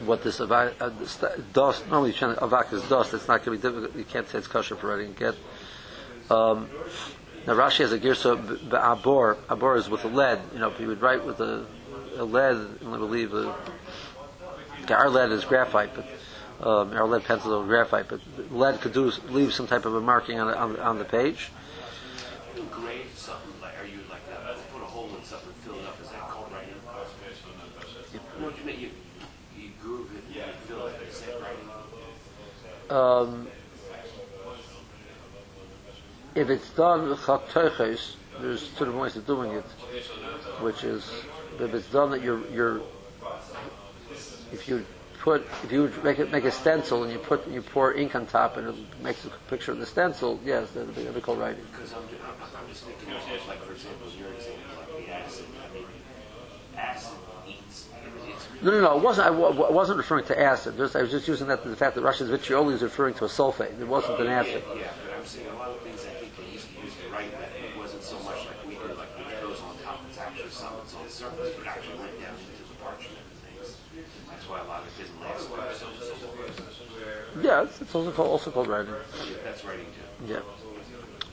what 0.04 0.22
this 0.22 0.38
avak, 0.40 0.74
uh, 0.80 1.42
dust, 1.52 1.88
normally 1.88 2.12
avak 2.12 2.72
is 2.72 2.82
dust, 2.88 3.14
it's 3.14 3.28
not 3.28 3.44
going 3.44 3.58
to 3.58 3.62
be 3.62 3.68
difficult, 3.68 3.96
you 3.96 4.04
can't 4.04 4.28
say 4.28 4.38
it's 4.38 4.46
kosher 4.46 4.76
for 4.76 4.88
writing 4.88 5.14
get. 5.14 5.34
Um, 6.30 6.68
now 7.46 7.54
Rashi 7.54 7.78
has 7.78 7.92
a 7.92 7.98
girsa 7.98 8.36
abor. 8.68 9.36
Abor 9.48 9.76
is 9.76 9.88
with 9.88 10.04
a 10.04 10.08
lead. 10.08 10.40
You 10.52 10.60
know, 10.60 10.70
if 10.70 10.78
you 10.78 10.86
would 10.86 11.00
write 11.00 11.24
with 11.24 11.40
a, 11.40 11.66
a 12.16 12.24
lead, 12.24 12.56
I 12.86 12.96
believe 12.96 13.32
a, 13.34 13.54
our 14.90 15.08
lead 15.08 15.32
is 15.32 15.44
graphite, 15.44 15.90
but 15.94 16.06
um, 16.66 16.92
our 16.92 17.06
lead 17.06 17.24
pencil 17.24 17.62
is 17.62 17.66
graphite, 17.66 18.08
but 18.08 18.20
lead 18.50 18.80
could 18.80 18.92
do 18.92 19.10
leave 19.28 19.52
some 19.52 19.66
type 19.66 19.84
of 19.86 19.94
a 19.94 20.00
marking 20.00 20.38
on 20.38 20.52
on, 20.54 20.76
on 20.78 20.98
the 20.98 21.04
page. 21.04 21.50
Um, 32.90 33.48
if 36.34 36.50
it's 36.50 36.70
done 36.70 37.14
chatayches, 37.16 38.14
there's 38.40 38.68
two 38.68 38.84
different 38.84 38.98
ways 38.98 39.16
of 39.16 39.26
doing 39.26 39.52
it, 39.52 39.64
which 40.60 40.84
is 40.84 41.10
if 41.58 41.74
it's 41.74 41.90
done 41.90 42.10
that 42.10 42.22
you're 42.22 42.46
you're 42.50 42.80
if 44.52 44.68
you 44.68 44.84
put 45.20 45.46
if 45.62 45.70
you 45.70 45.92
make 46.02 46.18
it 46.18 46.32
make 46.32 46.44
a 46.44 46.50
stencil 46.50 47.04
and 47.04 47.12
you 47.12 47.18
put 47.18 47.46
you 47.48 47.62
pour 47.62 47.94
ink 47.94 48.14
on 48.14 48.26
top 48.26 48.56
and 48.56 48.68
it 48.68 48.74
makes 49.02 49.24
a 49.24 49.30
picture 49.48 49.72
of 49.72 49.78
the 49.78 49.86
stencil, 49.86 50.40
yes, 50.44 50.70
that'd 50.70 50.94
be, 50.94 51.02
that'd 51.02 51.14
be 51.14 51.20
called 51.20 51.38
writing. 51.38 51.64
Because 51.72 51.92
I'm, 51.92 52.02
I'm, 52.24 52.48
I'm 52.56 52.68
just 52.68 52.84
thinking, 52.84 53.12
like 53.48 53.62
for 53.62 53.72
example, 53.72 54.08
your 54.18 54.32
example, 54.32 54.62
like 54.78 55.06
the 55.06 55.12
acid. 55.12 55.44
I 56.76 56.80
acid 56.80 57.19
No, 58.62 58.70
no, 58.70 58.80
no. 58.80 58.96
It 58.98 59.02
wasn't. 59.02 59.26
I 59.28 59.30
wasn't 59.30 59.98
referring 59.98 60.24
to 60.26 60.38
acid. 60.40 60.76
Just, 60.76 60.94
I 60.96 61.02
was 61.02 61.10
just 61.10 61.26
using 61.28 61.46
that 61.48 61.64
the 61.64 61.74
fact 61.76 61.94
that 61.94 62.02
Rashi's 62.04 62.28
vitriol 62.28 62.68
is 62.70 62.82
referring 62.82 63.14
to 63.14 63.24
a 63.24 63.28
sulfate. 63.28 63.80
It 63.80 63.86
wasn't 63.88 64.20
an 64.20 64.26
acid. 64.26 64.62
Yeah, 64.76 64.88
but 65.06 65.16
I'm 65.16 65.24
saying 65.24 65.46
a 65.48 65.54
lot 65.54 65.70
of 65.70 65.80
things 65.80 66.04
I 66.04 66.14
think 66.20 66.36
they 66.36 66.52
used 66.52 66.68
to 66.68 66.82
use 66.84 66.92
to 67.02 67.12
write 67.12 67.32
that 67.32 67.50
it 67.56 67.76
wasn't 67.78 68.02
so 68.02 68.18
much 68.20 68.44
like 68.46 68.60
we 68.66 68.74
did, 68.74 68.96
like 68.98 69.08
it 69.18 69.40
goes 69.42 69.60
on 69.62 69.76
top, 69.82 70.00
it's 70.08 70.18
actually 70.18 70.50
something 70.50 70.78
on 70.98 71.04
the 71.06 71.10
surface, 71.10 71.54
but 71.56 71.66
actually 71.66 71.98
went 71.98 72.20
down 72.20 72.34
into 72.36 72.68
the 72.68 72.76
parchment 72.84 73.16
and 73.16 73.64
things. 73.64 73.76
That's 74.28 74.48
why 74.48 74.60
a 74.60 74.64
lot 74.64 74.82
of 74.82 74.88
it 74.88 75.04
didn't 75.04 75.20
last. 75.22 75.48
So, 75.48 75.86
so, 75.96 76.64
so, 76.68 77.40
Yeah, 77.40 77.62
it's, 77.62 77.80
it's 77.80 77.94
also 77.94 78.10
called 78.10 78.28
also 78.28 78.50
called 78.50 78.68
writing. 78.68 78.92
yeah, 78.92 79.36
that's 79.44 79.64
writing 79.64 79.86
too. 79.86 80.32
Yeah. 80.34 80.40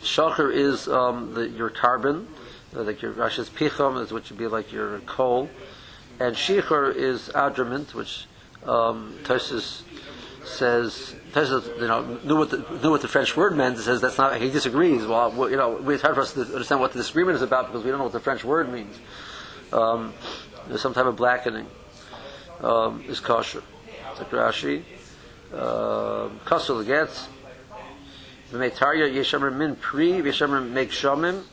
Shacher 0.01 0.53
is 0.53 0.87
um, 0.87 1.33
the, 1.33 1.49
your 1.49 1.69
carbon, 1.69 2.27
uh, 2.75 2.83
like 2.83 3.01
your 3.01 3.11
Rashi's 3.11 3.49
picham 3.49 4.01
is 4.01 4.13
what 4.13 4.29
would 4.29 4.37
be 4.37 4.47
like 4.47 4.71
your 4.71 4.99
coal, 4.99 5.49
and 6.19 6.35
shicher 6.35 6.93
is 6.95 7.29
adrament, 7.29 7.93
which 7.93 8.25
um, 8.65 9.17
Tosis 9.23 9.81
says. 10.45 11.15
Tosis, 11.31 11.79
you 11.79 11.87
know, 11.87 12.19
knew 12.23 12.37
what 12.37 12.49
the 12.49 12.65
knew 12.81 12.89
what 12.89 13.01
the 13.01 13.07
French 13.07 13.35
word 13.35 13.55
meant. 13.55 13.77
Says 13.77 14.01
that's 14.01 14.17
not. 14.17 14.39
He 14.41 14.49
disagrees. 14.49 15.05
Well, 15.05 15.49
you 15.49 15.57
know, 15.57 15.89
it's 15.89 16.01
hard 16.01 16.15
for 16.15 16.21
us 16.21 16.33
to 16.33 16.41
understand 16.41 16.81
what 16.81 16.93
the 16.93 16.99
disagreement 16.99 17.35
is 17.35 17.41
about 17.41 17.67
because 17.67 17.83
we 17.83 17.89
don't 17.89 17.99
know 17.99 18.05
what 18.05 18.13
the 18.13 18.19
French 18.19 18.43
word 18.43 18.71
means. 18.71 18.97
Um, 19.71 20.13
there's 20.67 20.81
some 20.81 20.93
type 20.93 21.05
of 21.05 21.15
blackening. 21.15 21.67
Um, 22.61 23.03
is 23.07 23.19
kosher. 23.19 23.63
Like 24.17 24.31
Rashi. 24.31 24.83
Um, 25.53 26.39
Kosher 26.45 26.83
gets. 26.83 27.27
V'meitarya 28.51 29.13
yeshamer 29.13 29.53
min 29.53 29.75
pri, 29.75 30.21
v'yeshamer 30.21 30.67
meg 30.67 30.89
shomim. 30.89 31.43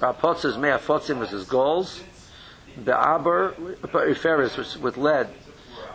Rapotz 0.00 0.44
is 0.44 0.56
mei 0.56 0.70
afotzim, 0.70 1.20
which 1.20 1.32
is 1.32 1.44
goals. 1.44 2.02
Be'aber, 2.76 3.54
iferis, 3.82 4.56
which 4.56 4.76
with 4.76 4.96
lead. 4.96 5.28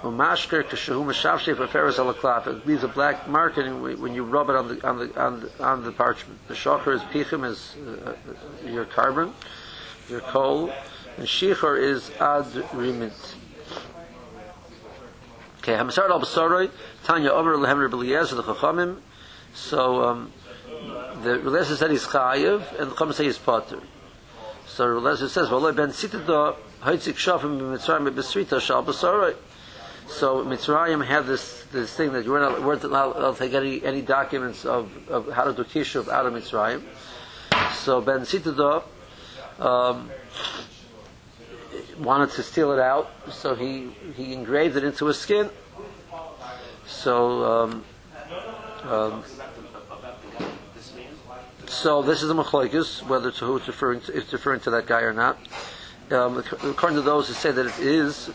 Umashker 0.01 0.63
kashahu 0.63 1.03
mashavshe 1.05 1.55
iferis 1.55 1.95
alaklaf. 1.95 2.47
It 2.47 2.67
leaves 2.67 2.83
a 2.83 2.87
black 2.87 3.27
mark 3.27 3.57
in 3.57 3.81
when 3.81 4.13
you 4.13 4.23
rub 4.23 4.49
it 4.49 4.55
on 4.55 4.67
the 4.67 4.87
on 4.87 4.99
the 4.99 5.19
on 5.19 5.39
the, 5.41 5.63
on 5.63 5.83
the 5.83 5.91
parchment. 5.91 6.47
The 6.47 6.53
shocher 6.53 6.93
is 6.93 7.01
pichim, 7.03 7.45
is 7.45 7.75
uh, 8.05 8.15
your 8.67 8.85
carbon, 8.85 9.33
your 10.09 10.21
coal, 10.21 10.71
and 11.17 11.25
shichor 11.25 11.81
is 11.81 12.11
ad 12.19 12.45
remit. 12.73 13.35
Okay, 15.59 15.73
al 15.73 15.87
Basaroi, 15.87 16.69
Tanya 17.05 17.31
Omer 17.31 17.57
Lehem 17.57 17.89
Rebeliezer, 17.89 18.35
the 18.35 18.43
Chachamim. 18.43 18.97
So 19.55 20.03
um, 20.03 20.31
the 21.23 21.39
Rebeliezer 21.39 21.75
said 21.75 21.89
he's 21.89 22.05
Chayiv, 22.05 22.79
and 22.79 22.91
the 22.91 22.95
Chachamim 22.95 23.13
say 23.15 23.23
he's 23.23 23.39
Potter. 23.39 23.79
So 24.75 24.85
Rebeliezer 24.87 25.29
says, 25.29 25.49
Well, 25.49 25.71
Ben 25.71 25.91
Sitado, 25.91 26.57
Haitzik 26.81 27.13
Shafim 27.13 27.61
Mitzrayim 27.61 28.13
Besrita 28.13 28.59
Shal 28.59 28.83
Basaroi. 28.83 29.33
So 30.09 30.43
Mitzrayim 30.43 31.05
had 31.05 31.27
this 31.27 31.63
this 31.71 31.95
thing 31.95 32.11
that 32.11 32.25
you 32.25 32.31
weren't 32.31 32.43
allowed, 32.43 32.65
weren't 32.65 32.83
allowed 32.83 33.31
to 33.31 33.39
take 33.39 33.53
any, 33.53 33.81
any 33.85 34.01
documents 34.01 34.65
of, 34.65 34.91
of 35.07 35.31
how 35.31 35.45
to 35.45 35.53
do 35.53 35.63
Kishuv 35.63 36.09
out 36.09 36.25
of 36.25 36.33
Mitzrayim. 36.33 36.83
So 37.75 38.01
Ben 38.01 38.23
Sitado 38.23 38.83
um, 39.59 40.11
wanted 41.97 42.31
to 42.31 42.43
steal 42.43 42.73
it 42.73 42.79
out, 42.79 43.09
so 43.31 43.55
he, 43.55 43.91
he 44.17 44.33
engraved 44.33 44.75
it 44.75 44.83
into 44.83 45.05
his 45.05 45.17
skin. 45.17 45.49
So, 46.85 47.45
um, 47.45 47.85
um, 48.83 49.23
so 51.69 52.01
this 52.01 52.21
is 52.23 52.29
a 52.29 52.33
machlokes, 52.33 53.05
whether 53.07 53.31
to 53.31 53.45
who 53.45 53.57
it's 53.57 53.67
referring 53.67 54.01
to, 54.01 54.17
it's 54.17 54.31
referring 54.31 54.59
to 54.61 54.69
that 54.71 54.87
guy 54.87 55.01
or 55.01 55.13
not. 55.13 55.37
Um, 56.11 56.37
according 56.37 56.97
to 56.97 57.01
those 57.01 57.27
who 57.27 57.33
say 57.33 57.51
that 57.51 57.65
it 57.65 57.79
is, 57.79 58.29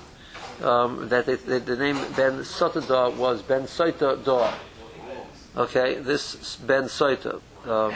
um, 0.63 1.09
that 1.09 1.27
they, 1.27 1.37
the 1.37 1.77
name 1.77 1.97
Ben 2.17 2.41
Sotada 2.41 3.15
was 3.17 3.43
Ben 3.43 3.63
Soita 3.63 4.25
Da. 4.25 4.53
Okay, 5.57 5.95
this 5.95 6.57
Ben 6.57 6.85
Soita. 6.85 7.41
Um, 7.67 7.95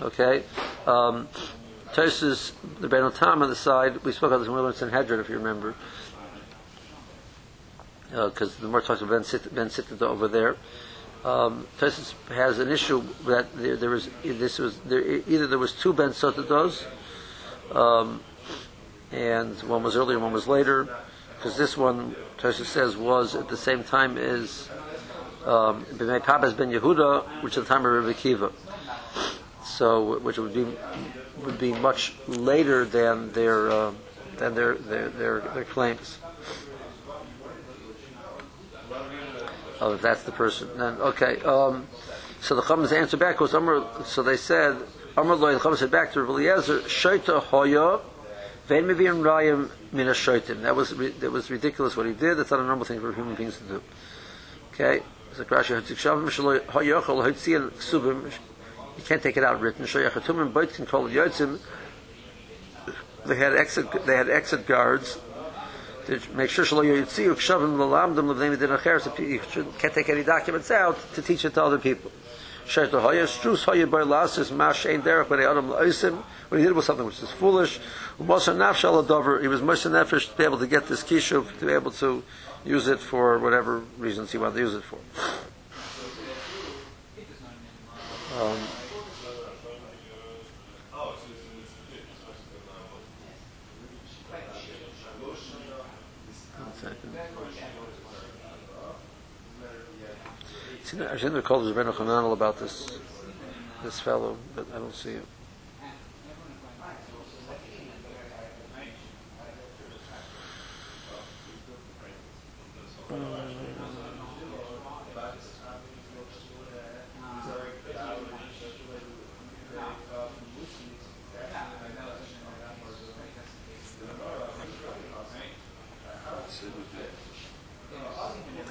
okay, 0.00 0.42
um, 0.86 1.28
Tosis, 1.92 2.52
the 2.80 2.88
Ben 2.88 3.02
Otam 3.02 3.42
on 3.42 3.48
the 3.48 3.56
side, 3.56 4.04
we 4.04 4.12
spoke 4.12 4.28
about 4.28 4.38
this 4.38 4.48
we 4.48 4.54
learned 4.54 4.76
Sanhedrin, 4.76 5.20
if 5.20 5.28
you 5.28 5.36
remember. 5.36 5.74
Because 8.10 8.56
the 8.56 8.68
more 8.68 8.80
talks 8.80 9.00
about 9.00 9.10
Ben 9.10 9.24
Sit 9.24 9.54
Ben 9.54 10.08
over 10.08 10.28
there. 10.28 10.56
Um, 11.24 11.66
Tosis 11.78 12.14
has 12.28 12.58
an 12.58 12.70
issue 12.70 13.02
that 13.26 13.54
there, 13.56 13.76
there 13.76 13.90
was 13.90 14.08
this 14.22 14.58
was 14.58 14.78
there, 14.80 15.00
either 15.00 15.46
there 15.46 15.58
was 15.58 15.72
two 15.72 15.92
Ben 15.92 16.10
Sotados, 16.10 16.84
um, 17.74 18.22
and 19.10 19.54
one 19.62 19.82
was 19.82 19.96
earlier, 19.96 20.18
one 20.18 20.32
was 20.32 20.46
later. 20.46 20.88
Because 21.36 21.56
this 21.56 21.76
one, 21.76 22.16
Tosis 22.38 22.66
says, 22.66 22.96
was 22.96 23.36
at 23.36 23.48
the 23.48 23.56
same 23.56 23.84
time 23.84 24.18
as 24.18 24.68
um, 25.46 25.86
Ben 25.92 26.08
Yehuda, 26.08 27.42
which 27.42 27.56
is 27.56 27.62
the 27.62 27.68
time 27.68 27.86
of 27.86 27.92
Rebbe 27.92 28.12
Kiva. 28.12 28.50
So, 29.64 30.18
which 30.18 30.38
would 30.38 30.52
be 30.52 30.66
would 31.44 31.58
be 31.58 31.72
much 31.72 32.14
later 32.26 32.84
than 32.84 33.30
their 33.32 33.70
uh, 33.70 33.92
than 34.36 34.54
their 34.54 34.74
their 34.74 35.08
their, 35.10 35.40
their 35.40 35.64
claims. 35.64 36.18
Oh, 39.80 39.94
if 39.94 40.02
that's 40.02 40.22
the 40.24 40.32
person, 40.32 40.68
then 40.76 40.94
okay. 40.94 41.40
Um, 41.42 41.86
so 42.40 42.54
the 42.54 42.62
Chum's 42.62 42.92
answer 42.92 43.16
back 43.16 43.40
was 43.40 43.54
Amr. 43.54 43.84
So 44.04 44.22
they 44.22 44.36
said 44.36 44.76
Amr 45.16 45.34
Loy. 45.36 45.54
The 45.54 45.60
Chum 45.60 45.76
said 45.76 45.90
back 45.90 46.12
to 46.12 46.22
Rabbi 46.22 46.32
Eliezer, 46.32 46.80
Shoita 46.80 47.40
Hoya, 47.42 48.00
Vein 48.66 48.84
Mevim 48.84 49.22
Rayim 49.22 49.70
Mina 49.92 50.12
Shoitim. 50.12 50.62
That 50.62 50.74
was 50.74 50.90
that 50.90 51.30
was 51.30 51.50
ridiculous 51.50 51.96
what 51.96 52.06
he 52.06 52.12
did. 52.12 52.36
That's 52.36 52.50
not 52.50 52.60
a 52.60 52.64
normal 52.64 52.84
thing 52.84 53.00
for 53.00 53.12
human 53.12 53.34
beings 53.34 53.56
to 53.58 53.64
do. 53.64 53.82
Okay. 54.74 55.02
So 55.34 55.44
Rashi 55.44 55.80
Hatzik 55.80 55.96
Shavim 55.96 56.28
Shlo 56.28 56.58
Hoyachol 56.60 57.24
Hotzian 57.24 57.70
Ksubim. 57.70 58.32
You 58.96 59.04
can't 59.04 59.22
take 59.22 59.36
it 59.36 59.44
out 59.44 59.60
written. 59.60 59.84
Shoyachatumim 59.84 60.52
Boitzin 60.52 60.88
Kol 60.88 61.08
Yotzim. 61.08 61.60
They 63.26 63.36
had 63.36 63.54
exit. 63.54 64.06
They 64.06 64.16
had 64.16 64.28
exit 64.28 64.66
guards 64.66 65.18
make 66.34 66.50
sure 66.50 66.64
Shlo 66.64 66.84
Yotziu 66.84 67.34
Kshavim 67.34 67.76
Lalamdim 67.76 68.34
Levnei 68.34 68.56
Medin 68.56 68.76
Acher. 68.78 69.00
So 69.00 69.12
you 69.22 69.40
should- 69.50 69.78
can't 69.78 69.94
take 69.94 70.08
any 70.08 70.22
documents 70.24 70.70
out 70.70 70.96
to 71.14 71.22
teach 71.22 71.44
it 71.44 71.54
to 71.54 71.62
other 71.62 71.78
people. 71.78 72.10
Shaita 72.66 73.00
Hoya 73.00 73.24
Strus 73.24 73.64
Hoya 73.64 73.86
Bar 73.86 74.02
Lasis 74.02 74.50
Mash 74.50 74.86
Ein 74.86 75.02
Derech 75.02 75.26
B'nei 75.26 75.50
Adam 75.50 75.70
La'osim. 75.70 76.22
What 76.48 76.58
he 76.58 76.64
did 76.64 76.74
was 76.74 76.86
something 76.86 77.06
which 77.06 77.22
is 77.22 77.30
foolish. 77.30 77.78
Umosa 78.20 78.54
Nafshal 78.54 79.04
Adover. 79.04 79.40
He 79.40 79.48
was 79.48 79.60
Moshe 79.60 79.90
Nefesh 79.90 80.30
to 80.30 80.36
be 80.36 80.44
able 80.44 80.58
to 80.58 80.66
get 80.66 80.86
this 80.88 81.02
kishuv, 81.02 81.58
to 81.58 81.66
be 81.66 81.72
able 81.72 81.90
to 81.92 82.22
use 82.64 82.88
it 82.88 83.00
for 83.00 83.38
whatever 83.38 83.82
reasons 83.98 84.32
he 84.32 84.38
wanted 84.38 84.54
to 84.54 84.60
use 84.60 84.74
it 84.74 84.82
for. 84.82 84.98
Um, 88.40 88.56
I 100.94 101.18
shouldn't 101.18 101.34
have 101.34 101.44
called 101.44 101.64
Rabbeinu 101.64 101.92
Hananel 101.92 102.32
about 102.32 102.58
this 102.58 102.98
this 103.82 104.00
fellow, 104.00 104.38
but 104.56 104.64
I 104.74 104.78
don't 104.78 104.94
see 104.94 105.10
it. 105.10 105.26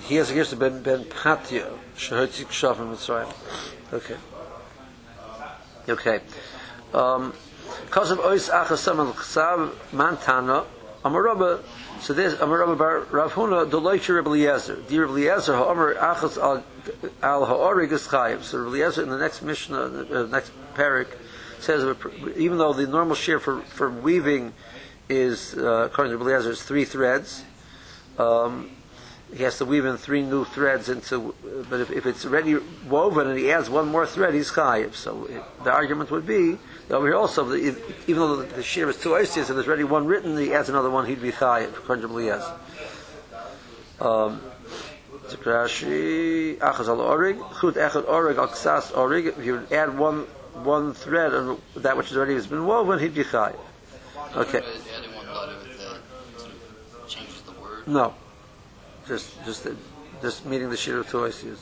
He 0.08 0.16
has 0.16 0.32
against 0.32 0.52
the 0.52 0.56
Ben 0.56 0.82
Ben 0.82 1.04
Patya, 1.04 1.70
Shehotzik 1.98 2.46
Shafim 2.46 2.96
Mitzrayim. 2.96 3.34
Okay. 3.92 4.16
Okay. 5.90 6.20
Um, 6.94 7.34
because 7.84 8.12
of 8.12 8.20
Ois 8.20 8.50
Achasam 8.50 9.00
al 9.00 9.14
Chsav 9.14 9.74
Mantana, 9.92 10.66
Amarabba, 11.04 11.62
so 12.00 12.14
this 12.14 12.36
Amarabba 12.36 12.78
Bar 12.78 13.00
Rav 13.12 13.34
Huna, 13.34 13.70
the 13.70 13.82
Loicher 13.82 14.16
Rebbe 14.16 14.30
Eliezer, 14.30 14.76
the 14.76 15.00
Rebbe 15.00 15.12
Eliezer, 15.12 15.58
Ha'amar 15.58 15.96
Achas 15.96 16.38
al 16.38 16.64
al 17.22 17.46
Ha'orig 17.46 17.92
is. 17.92 18.04
So 18.48 18.60
Rebbe 18.60 18.78
Eliezer 18.78 19.04
in 19.04 19.10
the 19.10 19.18
next 19.18 19.42
Mishnah, 19.42 19.90
the 19.90 20.24
uh, 20.24 20.28
next 20.28 20.54
parak, 20.74 21.08
says 21.60 21.84
even 22.38 22.58
though 22.58 22.72
the 22.72 22.88
normal 22.88 23.16
shear 23.16 23.42
for, 23.42 23.60
for 23.64 23.90
weaving 23.90 24.54
is, 25.10 25.54
uh, 25.58 25.90
according 25.92 26.12
to 26.12 26.18
Rebbe 26.18 26.30
Eliezer, 26.30 26.52
is 26.52 26.64
three 26.64 26.86
threads, 26.86 27.44
um, 28.18 28.70
he 29.36 29.44
has 29.44 29.58
to 29.58 29.66
weave 29.66 29.86
in 29.86 29.98
three 29.98 30.24
new 30.24 30.46
threads 30.46 30.90
into, 30.90 31.36
but 31.70 31.82
if, 31.82 31.92
if 31.92 32.06
it's 32.06 32.26
already 32.26 32.58
woven 32.88 33.28
and 33.28 33.38
he 33.38 33.52
adds 33.52 33.70
one 33.70 33.88
more 33.88 34.06
thread, 34.06 34.34
he's 34.34 34.52
chayiv. 34.52 34.94
So 34.96 35.26
it, 35.26 35.44
the 35.64 35.72
argument 35.72 36.12
would 36.12 36.26
be, 36.26 36.58
over 36.90 37.08
here 37.08 37.16
also, 37.16 37.54
even 37.54 37.76
though 38.08 38.38
the, 38.38 38.56
the 38.56 38.64
shear 38.64 38.90
is 38.90 38.98
two 38.98 39.10
oisias 39.10 39.50
and 39.50 39.58
there's 39.58 39.68
already 39.68 39.84
one 39.84 40.08
written, 40.08 40.38
he 40.38 40.54
adds 40.54 40.70
another 40.70 40.90
one, 40.90 41.06
he'd 41.06 41.22
be 41.22 41.32
chayiv, 41.32 41.74
conjugally 41.86 42.28
yes. 42.28 42.50
Um, 44.00 44.42
Rashi, 45.28 46.58
achaz 46.58 46.88
al 46.88 47.02
orig, 47.02 47.38
chut 47.60 47.76
echad 47.76 48.08
orig 48.08 48.38
al 48.38 48.48
ksas 48.48 48.96
orig, 48.96 49.28
if 49.28 49.46
you 49.46 49.54
would 49.54 49.74
add 49.74 49.98
one, 49.98 50.22
one 50.64 50.94
thread 50.94 51.34
on 51.34 51.62
that 51.76 51.98
which 51.98 52.12
is 52.12 52.18
already 52.18 52.36
has 52.36 52.48
been 52.48 52.66
woven, 52.66 52.98
he'd 53.00 53.14
be 53.14 53.24
chayiv. 53.26 53.60
Okay. 54.36 54.60
Adding 54.60 55.16
one 55.16 55.28
letter 55.28 55.54
that 55.60 56.00
sort 56.38 56.52
of 56.52 57.08
changes 57.08 57.42
the 57.42 57.52
word. 57.52 57.88
No, 57.88 58.14
just 59.08 59.44
just 59.46 59.68
just 60.22 60.46
meeting 60.46 60.70
the 60.70 60.78
shir 60.78 61.00
of 61.00 61.10
two 61.10 61.18
oisias. 61.18 61.60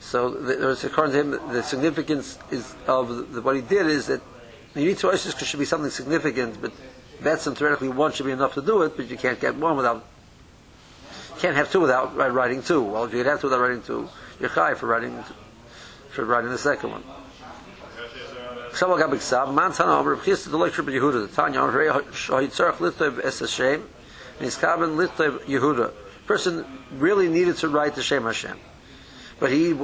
So 0.00 0.34
according 0.84 1.12
to 1.12 1.20
him, 1.20 1.30
the 1.52 1.62
significance 1.62 2.38
is 2.50 2.74
of 2.86 3.32
the, 3.32 3.40
what 3.42 3.56
he 3.56 3.62
did 3.62 3.86
is 3.86 4.06
that 4.06 4.20
you 4.74 4.84
need 4.84 4.98
oisias 5.08 5.32
because 5.32 5.48
should 5.48 5.60
be 5.60 5.66
something 5.66 5.90
significant, 5.90 6.60
but 6.60 6.72
that's 7.20 7.44
theoretically 7.44 7.88
one 7.88 8.12
should 8.12 8.26
be 8.26 8.32
enough 8.32 8.54
to 8.54 8.62
do 8.62 8.82
it, 8.82 8.96
but 8.96 9.08
you 9.10 9.16
can't 9.16 9.40
get 9.40 9.56
one 9.56 9.76
without. 9.76 10.04
Can't 11.38 11.56
have 11.56 11.70
two 11.70 11.80
without 11.80 12.16
writing 12.16 12.62
two. 12.62 12.82
Well, 12.82 13.04
if 13.04 13.12
you 13.12 13.18
could 13.18 13.26
have 13.26 13.40
two 13.40 13.48
without 13.48 13.60
writing 13.60 13.82
two, 13.82 14.08
you're 14.40 14.48
high 14.48 14.74
for 14.74 14.86
writing 14.86 15.22
for 16.10 16.24
writing 16.24 16.50
the 16.50 16.58
second 16.58 16.90
one. 16.90 17.02
Someone 18.72 18.98
got 18.98 19.10
big 19.10 19.20
Chis 20.24 20.44
the 20.44 20.56
lecture 20.56 20.82
of 20.82 20.88
Yehuda. 20.88 21.28
The 21.28 21.34
Tanya. 21.34 21.60
Kaban 24.40 24.96
Litov 24.96 25.40
Yehuda. 25.44 25.92
Person 26.26 26.64
really 26.92 27.28
needed 27.28 27.56
to 27.58 27.68
write 27.68 27.94
the 27.94 28.02
Shem 28.02 28.24
Hashem, 28.24 28.58
but 29.38 29.50
he 29.50 29.74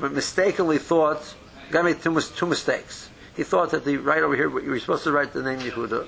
mistakenly 0.00 0.78
thought. 0.78 1.34
Got 1.70 1.84
made 1.84 2.02
two, 2.02 2.20
two 2.20 2.46
mistakes. 2.46 3.08
He 3.34 3.44
thought 3.44 3.70
that 3.70 3.84
the 3.84 3.96
right 3.96 4.22
over 4.22 4.36
here 4.36 4.48
you 4.60 4.70
were 4.70 4.78
supposed 4.78 5.04
to 5.04 5.12
write 5.12 5.32
the 5.32 5.42
name 5.42 5.58
Yehuda, 5.60 6.06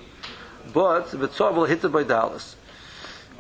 but 0.72 1.10
the 1.10 1.28
Tzavul 1.28 1.68
hit 1.68 1.84
it 1.84 1.88
by 1.88 2.02
Dallas. 2.02 2.56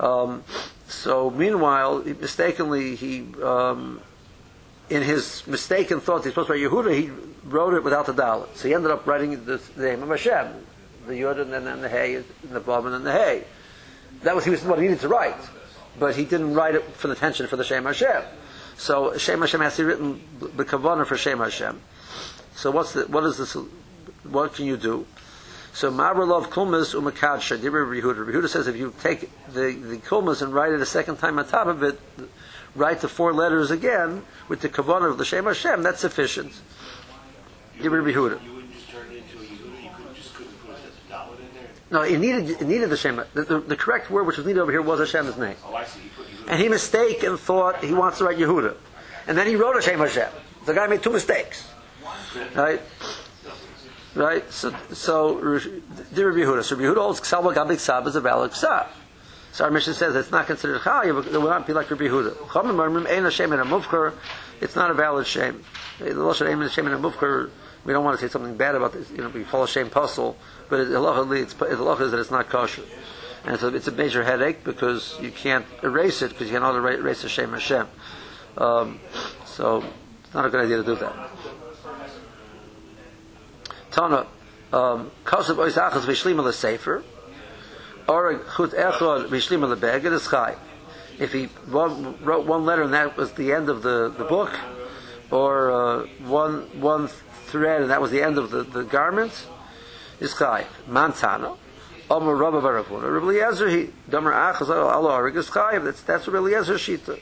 Um, 0.00 0.42
so 0.86 1.30
meanwhile, 1.30 2.02
mistakenly 2.02 2.96
he. 2.96 3.26
Um, 3.42 4.00
in 4.90 5.02
his 5.02 5.46
mistaken 5.46 6.00
thought 6.00 6.24
he's 6.24 6.32
supposed 6.32 6.48
to 6.48 6.52
write 6.54 6.62
Yehuda, 6.62 6.94
he 6.94 7.10
wrote 7.44 7.74
it 7.74 7.82
without 7.82 8.06
the 8.06 8.12
dalet. 8.12 8.54
So 8.54 8.68
he 8.68 8.74
ended 8.74 8.90
up 8.90 9.06
writing 9.06 9.44
the, 9.44 9.60
name 9.76 10.02
of 10.02 10.08
Hashem, 10.10 10.48
the 11.06 11.14
Yud 11.14 11.40
and 11.40 11.52
then 11.52 11.80
the 11.80 11.88
Hey, 11.88 12.16
and 12.16 12.24
the 12.50 12.60
Bob 12.60 12.84
and 12.86 12.94
then 12.94 13.04
the 13.04 13.12
Hey. 13.12 13.44
That 14.22 14.34
was 14.34 14.44
he 14.44 14.50
was 14.50 14.62
what 14.64 14.78
he 14.78 14.86
needed 14.86 15.00
to 15.00 15.08
write, 15.08 15.36
but 15.98 16.16
he 16.16 16.24
didn't 16.24 16.54
write 16.54 16.74
it 16.74 16.84
for 16.84 17.08
the 17.08 17.14
tension 17.14 17.46
for 17.46 17.56
the 17.56 17.64
Shem 17.64 17.84
Hashem. 17.84 18.22
So 18.76 19.16
Shem 19.18 19.40
Hashem 19.40 19.60
has 19.60 19.76
to 19.76 19.82
be 19.82 19.86
written 19.86 20.20
the 20.38 20.64
kavanah 20.64 21.06
for 21.06 21.16
Shem 21.16 21.38
Hashem. 21.38 21.80
So 22.54 22.70
what's 22.70 22.92
the 22.92 23.02
what 23.06 23.24
is 23.24 23.38
this? 23.38 23.56
What 24.24 24.54
can 24.54 24.66
you 24.66 24.76
do? 24.76 25.06
So 25.72 25.90
Mavralov 25.90 26.46
Kulmas 26.46 26.94
Umakadsha 26.94 27.58
Dibra 27.58 27.84
Yehuda. 27.86 28.30
Yehuda 28.30 28.48
says 28.48 28.66
if 28.68 28.76
you 28.76 28.94
take 29.02 29.30
the 29.52 29.72
the 29.72 29.98
Kulmas 29.98 30.40
and 30.40 30.54
write 30.54 30.72
it 30.72 30.80
a 30.80 30.86
second 30.86 31.16
time 31.16 31.38
on 31.38 31.46
top 31.46 31.66
of 31.66 31.82
it, 31.82 31.98
write 32.74 33.00
the 33.00 33.08
four 33.08 33.32
letters 33.32 33.70
again 33.70 34.22
with 34.48 34.60
the 34.60 34.68
kavanah 34.68 35.10
of 35.10 35.18
the 35.18 35.24
Shem 35.24 35.44
Hashem. 35.44 35.82
That's 35.82 36.00
sufficient. 36.00 36.52
Dibra 37.78 38.02
Yehuda. 38.02 38.42
You 38.44 38.54
wouldn't 38.54 38.72
just 38.72 38.88
turn 38.90 39.06
it 39.10 39.16
into 39.16 39.38
a 39.38 39.42
Yehuda, 39.42 39.82
you 39.82 39.90
could, 39.96 40.14
just 40.14 40.34
couldn't 40.34 40.64
put 40.64 40.76
a 40.76 41.10
dollar 41.10 41.34
in 41.36 41.48
there? 41.54 41.70
No, 41.94 42.02
it 42.02 42.18
needed 42.18 42.50
it 42.50 42.62
needed 42.62 42.90
the 42.90 42.96
Shem. 42.96 43.22
The, 43.34 43.42
the, 43.44 43.60
the 43.60 43.76
correct 43.76 44.10
word 44.10 44.24
which 44.24 44.36
was 44.36 44.44
needed 44.44 44.60
over 44.60 44.72
here 44.72 44.82
was 44.82 44.98
Hashem's 44.98 45.38
name. 45.38 45.54
Oh, 45.64 45.76
I 45.76 45.84
see, 45.84 46.00
you 46.02 46.10
put 46.16 46.26
Yehuda. 46.26 46.50
And 46.50 46.60
he 46.60 46.68
mistake 46.68 47.22
and 47.22 47.38
thought 47.38 47.84
he 47.84 47.94
wants 47.94 48.18
to 48.18 48.24
write 48.24 48.36
Yehuda. 48.36 48.74
And 49.28 49.38
then 49.38 49.46
he 49.46 49.54
wrote 49.54 49.76
Hashem 49.76 50.00
Hashem. 50.00 50.28
The 50.66 50.74
guy 50.74 50.88
made 50.88 51.04
two 51.04 51.12
mistakes. 51.12 51.68
Right? 52.56 52.80
Right? 54.16 54.52
So, 54.52 54.74
so, 54.92 55.60
dear 56.12 56.32
Rabbi 56.32 56.40
Yehuda. 56.40 56.64
So 56.64 56.74
Rabbi 56.74 56.88
Yehuda 56.88 56.96
holds 56.96 57.20
Ksal 57.20 57.54
Gabik 57.54 57.78
Sab 57.78 58.08
is 58.08 58.16
a 58.16 58.20
valid 58.20 58.50
Ksav. 58.50 58.88
So 59.52 59.64
our 59.64 59.70
mission 59.70 59.94
says 59.94 60.16
it's 60.16 60.32
not 60.32 60.48
considered 60.48 60.80
but 60.84 61.06
it 61.06 61.32
will 61.32 61.42
not 61.42 61.64
be 61.64 61.74
like 61.74 61.88
Rabbi 61.92 62.06
Yehuda. 62.06 62.34
Chomim 62.48 62.74
Marmim 62.74 63.08
Ein 63.08 63.22
Hashem 63.22 63.52
and 63.52 63.62
a 63.62 63.64
Mufkar. 63.64 64.14
It's 64.60 64.74
not 64.74 64.90
a 64.90 64.94
valid 64.94 65.28
shame. 65.28 65.62
The 66.00 66.06
Lashon 66.06 66.48
Ein 66.48 66.60
and 66.60 67.04
a 67.04 67.08
Mufkar, 67.08 67.50
we 67.84 67.92
don't 67.92 68.04
want 68.04 68.18
to 68.18 68.26
say 68.26 68.30
something 68.30 68.56
bad 68.56 68.74
about 68.74 68.92
this, 68.92 69.10
you 69.10 69.18
know, 69.18 69.28
we 69.28 69.44
follow 69.44 69.66
shame 69.66 69.90
puzzle, 69.90 70.36
but 70.68 70.80
it, 70.80 70.88
it's, 70.90 71.54
halacha 71.54 72.00
is 72.00 72.10
that 72.10 72.20
it's 72.20 72.30
not 72.30 72.48
kosher. 72.48 72.82
And 73.44 73.60
so 73.60 73.68
it's 73.68 73.86
a 73.88 73.92
major 73.92 74.24
headache 74.24 74.64
because 74.64 75.18
you 75.20 75.30
can't 75.30 75.66
erase 75.82 76.22
it 76.22 76.30
because 76.30 76.48
you 76.48 76.54
cannot 76.54 76.76
erase 76.76 77.22
the 77.22 77.28
Shem 77.28 77.52
Hashem. 77.52 77.86
Um, 78.56 79.00
so 79.44 79.84
it's 80.24 80.34
not 80.34 80.46
a 80.46 80.50
good 80.50 80.64
idea 80.64 80.78
to 80.78 80.84
do 80.84 80.94
that. 80.96 81.30
Tana, 83.90 84.26
um, 84.72 85.10
Kasav 85.24 85.56
Ois 85.56 85.74
Achas 85.74 86.04
Vishlim 86.06 86.42
al 86.42 86.50
Sefer, 86.52 87.04
or 88.08 88.38
Chut 88.56 88.70
Echad 88.70 89.28
Vishlim 89.28 89.62
al 89.62 89.76
Beged 89.76 90.12
is 90.12 90.26
Chai. 90.26 90.56
If 91.18 91.32
he 91.32 91.48
wrote 91.66 92.46
one 92.46 92.64
letter 92.64 92.82
and 92.82 92.94
that 92.94 93.16
was 93.16 93.32
the 93.32 93.52
end 93.52 93.68
of 93.68 93.82
the, 93.82 94.08
the 94.08 94.24
book, 94.24 94.50
or 95.30 95.70
uh, 95.70 96.06
one 96.26 96.80
one 96.80 97.08
thread 97.08 97.82
and 97.82 97.90
that 97.90 98.00
was 98.00 98.10
the 98.10 98.22
end 98.22 98.38
of 98.38 98.50
the, 98.50 98.62
the 98.62 98.82
garment, 98.84 99.46
is 100.20 100.34
Chai. 100.34 100.66
Mantana. 100.88 101.56
Omer 102.10 102.34
Rabba 102.34 102.60
Baravuna. 102.60 103.12
Rabbi 103.12 103.26
Eliezer, 103.26 103.68
he, 103.68 103.90
Domer 104.10 104.32
Achaz 104.32 104.68
al 104.68 105.04
Arig 105.04 105.36
is 105.36 105.50
Chai. 105.50 105.78
That's, 105.78 106.02
that's 106.02 106.26
Rabbi 106.26 106.38
Eliezer 106.38 106.74
Shita. 106.74 107.18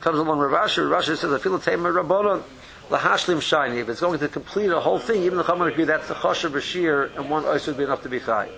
Comes 0.00 0.18
along 0.18 0.38
Rav 0.38 0.68
Ashi, 0.68 0.88
Rav 0.88 1.02
Ashi 1.02 1.16
says, 1.16 1.30
Afilu 1.30 1.62
Tema 1.62 1.90
Rabbanon, 1.90 2.42
Lahashlim 2.88 3.42
Shiny. 3.42 3.78
If 3.80 3.88
it's 3.88 4.00
going 4.00 4.18
to 4.20 4.28
complete 4.28 4.70
a 4.70 4.80
whole 4.80 4.98
thing, 4.98 5.22
even 5.24 5.38
the 5.38 5.44
Chaman 5.44 5.68
agree 5.68 5.84
that's 5.84 6.08
the 6.08 6.14
Chosher 6.14 6.50
Bashir, 6.50 7.16
and 7.16 7.28
one 7.28 7.44
ice 7.44 7.66
would 7.66 7.76
be 7.76 7.84
enough 7.84 8.02
to 8.02 8.08
be 8.08 8.20
Chai. 8.20 8.46
Is 8.46 8.52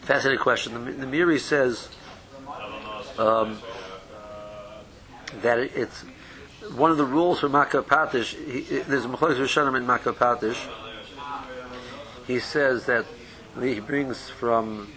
Fascinating 0.03 0.43
question. 0.43 0.85
The, 0.85 0.93
the 0.93 1.07
Meiri 1.07 1.39
says 1.39 1.89
um, 3.19 3.57
that 5.43 5.61
it, 5.61 5.71
it's 5.77 6.03
one 6.75 6.91
of 6.91 6.97
the 6.97 7.05
rules 7.05 7.39
for 7.39 7.49
Makkah 7.49 7.85
Patish. 7.85 8.35
He, 8.35 8.81
there's 8.81 9.05
a 9.05 9.09
Mechalik 9.09 9.37
Rishonim 9.37 9.77
in 9.77 9.87
Makkah 9.87 10.13
Patish. 10.13 10.59
He 12.27 12.41
says 12.41 12.87
that 12.87 13.07
he 13.61 13.79
brings 13.79 14.29
from 14.29 14.91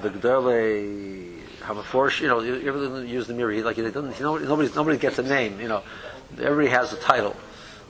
the 0.00 0.10
Gdele 0.10 1.42
Hamaforsh. 1.60 2.20
You 2.20 2.26
know, 2.26 2.40
you 2.40 2.66
ever 2.66 3.04
use 3.04 3.28
the 3.28 3.32
Meiri? 3.34 3.62
Like 3.62 3.76
he 3.76 3.82
doesn't. 3.82 4.12
He, 4.14 4.24
nobody, 4.24 4.74
nobody, 4.74 4.98
gets 4.98 5.20
a 5.20 5.22
name. 5.22 5.60
You 5.60 5.68
know, 5.68 5.84
everybody 6.32 6.70
has 6.70 6.92
a 6.92 6.96
title. 6.96 7.36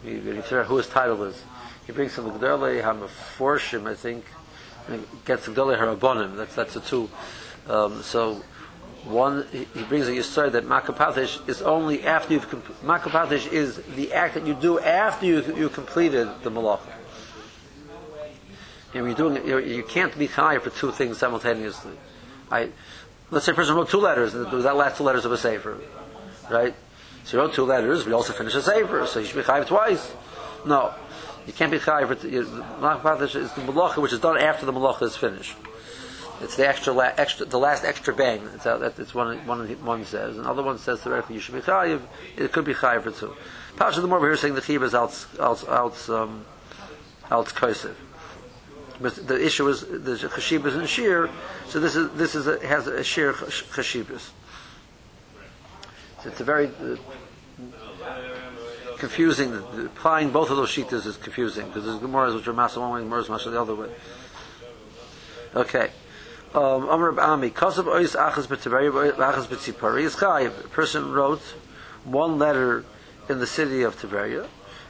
You, 0.04 0.12
you 0.12 0.42
figure 0.42 0.60
out 0.60 0.66
who 0.66 0.76
his 0.76 0.86
title 0.86 1.22
is. 1.22 1.42
He 1.86 1.92
brings 1.92 2.12
from 2.12 2.24
the 2.24 2.32
Gdele 2.32 2.82
Hamaforshim, 2.82 3.88
I 3.88 3.94
think 3.94 4.26
gets 5.24 5.46
Gdolei 5.46 5.78
Harabonim. 5.78 6.36
That's 6.36 6.54
that's 6.54 6.74
the 6.74 6.80
two. 6.80 7.10
Um, 7.68 8.02
so 8.02 8.42
one 9.04 9.46
he 9.52 9.66
he 9.74 9.82
brings 9.84 10.08
a 10.08 10.12
yisod 10.12 10.52
that 10.52 10.64
makapatish 10.64 11.48
is 11.48 11.62
only 11.62 12.04
after 12.04 12.34
you've 12.34 12.48
comp- 12.48 12.80
makapatish 12.82 13.50
is 13.52 13.76
the 13.94 14.12
act 14.12 14.34
that 14.34 14.46
you 14.46 14.54
do 14.54 14.78
after 14.80 15.26
you 15.26 15.42
you 15.56 15.68
completed 15.68 16.28
the 16.42 16.50
malacha. 16.50 16.92
You 18.92 19.00
know, 19.00 19.06
you're 19.06 19.16
doing 19.16 19.46
you, 19.46 19.58
you 19.58 19.82
can't 19.82 20.16
be 20.18 20.26
high 20.26 20.58
for 20.58 20.70
two 20.70 20.90
things 20.90 21.18
simultaneously. 21.18 21.92
I 22.50 22.70
let's 23.30 23.46
say 23.46 23.52
a 23.52 23.54
person 23.54 23.74
wrote 23.74 23.90
two 23.90 23.98
letters 23.98 24.34
and 24.34 24.46
that 24.46 24.76
last 24.76 24.98
two 24.98 25.04
letters 25.04 25.24
of 25.24 25.32
a 25.32 25.38
sefer, 25.38 25.78
right? 26.50 26.74
So 27.24 27.32
he 27.32 27.36
wrote 27.36 27.54
two 27.54 27.64
letters. 27.64 28.06
We 28.06 28.12
also 28.12 28.32
finished 28.32 28.56
a 28.56 28.62
sefer, 28.62 29.06
so 29.06 29.18
you 29.18 29.26
should 29.26 29.36
be 29.36 29.42
chayiv 29.42 29.66
twice. 29.66 30.12
No, 30.64 30.94
you 31.46 31.52
can't 31.52 31.70
be 31.70 31.78
chayiv. 31.78 32.24
is 32.24 32.50
the 32.50 33.62
malacha 33.62 34.02
which 34.02 34.12
is 34.12 34.20
done 34.20 34.38
after 34.38 34.66
the 34.66 34.72
malacha 34.72 35.02
is 35.02 35.16
finished. 35.16 35.56
It's 36.40 36.56
the 36.56 36.68
extra, 36.68 36.92
la- 36.92 37.12
extra, 37.16 37.46
the 37.46 37.58
last 37.58 37.84
extra 37.84 38.14
bang. 38.14 38.42
It's 38.54 38.64
how 38.64 38.76
that, 38.78 38.98
it's 38.98 39.14
one, 39.14 39.38
one, 39.46 39.66
one 39.84 40.04
says. 40.04 40.36
Another 40.36 40.62
one 40.62 40.78
says 40.78 41.00
theoretically 41.00 41.36
you 41.36 41.40
should 41.40 41.54
be 41.54 41.60
chayiv. 41.60 42.02
It 42.36 42.52
could 42.52 42.64
be 42.64 42.74
chayiv 42.74 43.04
for 43.04 43.10
two. 43.10 43.34
Pasha 43.76 44.00
the 44.00 44.06
more 44.06 44.20
we're 44.20 44.36
saying 44.36 44.54
the 44.54 44.60
chiyuv 44.60 44.82
is 44.82 44.94
out, 44.94 45.26
out, 45.40 46.08
um. 46.10 46.44
But 49.00 49.26
the 49.26 49.44
issue 49.44 49.68
is 49.68 49.80
the 49.80 50.12
chashibas 50.12 50.76
and 50.76 50.88
shir. 50.88 51.28
So 51.68 51.80
this 51.80 51.96
is 51.96 52.10
this 52.12 52.34
is 52.34 52.46
a, 52.46 52.64
has 52.66 52.86
a 52.86 53.02
shir 53.02 53.32
chashibas. 53.32 54.30
So 56.22 56.28
it's 56.30 56.40
a 56.40 56.44
very 56.44 56.68
uh, 56.68 56.96
confusing. 58.98 59.54
Applying 59.54 60.30
both 60.30 60.50
of 60.50 60.56
those 60.56 60.70
shitas 60.70 61.06
is 61.06 61.16
confusing 61.16 61.66
because 61.68 61.84
there's 61.84 62.00
Gemara's 62.00 62.34
which 62.34 62.46
are 62.46 62.54
masa 62.54 62.78
one 62.80 62.92
way, 62.92 63.00
Gemara's 63.00 63.28
masa 63.28 63.50
the 63.50 63.60
other 63.60 63.74
way. 63.74 63.88
Okay. 65.54 65.90
Um, 66.54 66.88
Amr 66.88 67.20
Ami, 67.20 67.50
Kasav 67.50 67.84
Ois 67.84 68.16
Achas 68.16 68.46
Achas 68.46 69.46
B'Tzipari 69.46 70.02
is. 70.02 70.22
A 70.22 70.68
person 70.68 71.12
wrote 71.12 71.42
one 72.04 72.38
letter 72.38 72.84
in 73.28 73.40
the 73.40 73.46
city 73.46 73.82
of 73.82 74.00
Tiberia, 74.00 74.46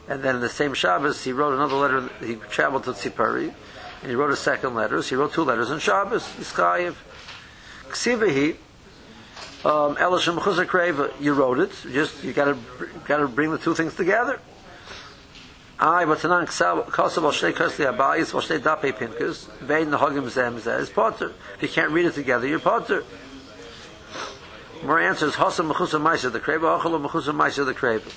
And 0.09 0.23
then 0.23 0.37
in 0.37 0.41
the 0.41 0.49
same 0.49 0.75
Shabbos, 0.75 1.25
he 1.25 1.33
wrote 1.33 1.55
another 1.55 1.75
letter. 1.75 2.11
He 2.25 2.37
traveled 2.51 2.85
to 2.85 2.93
Tzipari, 2.93 3.53
and 4.03 4.11
he 4.11 4.15
wrote 4.15 4.31
a 4.31 4.37
second 4.37 4.75
letter. 4.75 5.03
So 5.03 5.09
he 5.09 5.17
wrote 5.17 5.33
two 5.33 5.43
letters 5.43 5.71
in 5.71 5.79
Shabbos. 5.79 6.23
Yiskayev. 6.39 6.95
Ksivahi. 7.89 8.57
Um, 9.65 9.97
Elishim 9.97 10.39
Chuzar 10.39 10.67
Kreva. 10.67 11.13
You 11.21 11.35
wrote 11.35 11.59
it. 11.59 11.73
Just 11.93 12.23
you 12.23 12.33
got 12.33 12.45
to 12.45 12.59
got 13.07 13.19
to 13.19 13.29
bring 13.29 13.51
the 13.51 13.59
two 13.59 13.75
things 13.75 13.95
together. 13.95 14.41
I 15.79 16.07
but 16.07 16.19
tanan 16.19 16.47
kosav 16.47 17.23
al 17.23 17.33
shtei 17.33 17.53
kosli 17.53 17.85
abayis 17.85 18.35
al 18.35 18.41
shtei 18.41 18.59
dapei 18.59 18.93
pinkus 18.93 19.47
vein 19.59 19.91
the 19.91 19.99
hagim 19.99 20.29
zem 20.31 20.59
zeh 20.59 20.93
potter. 20.95 21.33
If 21.57 21.63
you 21.63 21.69
can't 21.69 21.91
read 21.91 22.07
it 22.07 22.15
together, 22.15 22.47
you're 22.47 22.59
potter. 22.59 23.05
More 24.83 24.99
answers 24.99 25.35
hasam 25.35 25.71
mechusa 25.71 26.01
ma'aser 26.01 26.33
the 26.33 26.41
kreva 26.41 26.81
achal 26.81 26.99
mechusa 27.07 27.35
ma'aser 27.35 27.67
the 27.67 27.75
kreva. 27.75 28.11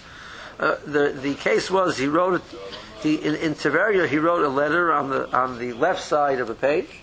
Uh, 0.57 0.75
the 0.85 1.09
the 1.09 1.35
case 1.35 1.69
was 1.69 1.97
he 1.97 2.07
wrote 2.07 2.35
it. 2.35 2.59
He 3.01 3.15
in, 3.15 3.35
in 3.35 3.55
Tiberia 3.55 4.07
he 4.07 4.19
wrote 4.19 4.43
a 4.43 4.49
letter 4.49 4.93
on 4.93 5.09
the 5.09 5.29
on 5.35 5.57
the 5.59 5.73
left 5.73 6.01
side 6.01 6.39
of 6.39 6.49
a 6.49 6.55
page, 6.55 7.01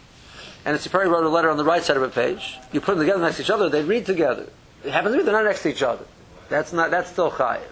and 0.66 0.76
Tzipari 0.79 1.09
wrote 1.09 1.24
a 1.24 1.29
letter 1.29 1.48
on 1.48 1.57
the 1.57 1.64
right 1.64 1.83
side 1.83 1.96
of 1.96 2.02
a 2.02 2.09
page. 2.09 2.59
You 2.72 2.81
put 2.81 2.96
them 2.96 3.07
together 3.07 3.22
next 3.22 3.37
to 3.37 3.42
each 3.42 3.50
other, 3.50 3.68
they 3.70 3.83
read 3.85 4.05
together. 4.05 4.46
It 4.85 4.90
happens 4.92 5.14
to 5.14 5.18
be 5.18 5.24
they're 5.24 5.33
not 5.33 5.44
next 5.44 5.62
to 5.62 5.70
each 5.70 5.83
other. 5.83 6.05
That's 6.48 6.72
not 6.72 6.90
that's 6.90 7.11
still 7.11 7.31
chayiv. 7.31 7.62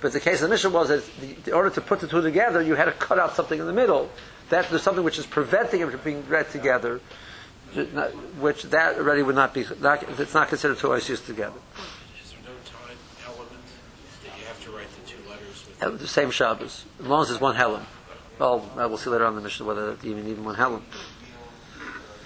But 0.00 0.12
the 0.12 0.20
case 0.20 0.42
of 0.42 0.48
the 0.48 0.48
mission 0.48 0.72
was 0.72 0.88
that 0.88 1.02
in 1.46 1.52
order 1.52 1.70
to 1.70 1.80
put 1.80 2.00
the 2.00 2.08
two 2.08 2.20
together, 2.22 2.60
you 2.60 2.74
had 2.74 2.86
to 2.86 2.92
cut 2.92 3.18
out 3.18 3.34
something 3.36 3.58
in 3.58 3.66
the 3.66 3.72
middle. 3.72 4.10
That 4.50 4.68
there's 4.68 4.82
something 4.82 5.04
which 5.04 5.18
is 5.18 5.26
preventing 5.26 5.80
it 5.80 5.90
from 5.90 6.00
being 6.00 6.28
read 6.28 6.50
together, 6.50 7.00
which 8.40 8.64
that 8.64 8.98
already 8.98 9.22
would 9.22 9.36
not 9.36 9.54
be. 9.54 9.64
Not, 9.80 10.02
it's 10.20 10.34
not 10.34 10.48
considered 10.48 10.78
two 10.78 10.92
issues 10.92 11.20
together. 11.20 11.56
Is 12.22 12.32
there 12.32 12.40
no 12.44 12.50
time 12.66 12.96
element 13.26 13.62
that 14.24 14.38
you 14.38 14.44
have 14.46 14.62
to 14.64 14.70
write 14.72 14.88
the 14.90 15.08
two 15.08 15.18
letters 15.30 15.64
with? 15.66 15.82
Uh, 15.82 15.90
The 15.90 16.08
same 16.08 16.30
Shabbos, 16.30 16.84
as 17.00 17.06
long 17.06 17.22
as 17.22 17.28
there's 17.28 17.40
one 17.40 17.54
Helen. 17.54 17.86
Well, 18.38 18.68
we'll 18.76 18.98
see 18.98 19.08
later 19.08 19.24
on 19.24 19.32
in 19.32 19.36
the 19.36 19.42
mission 19.42 19.66
whether 19.66 19.96
you 20.02 20.10
even 20.10 20.26
need 20.26 20.38
one 20.44 20.56
Helen. 20.56 20.82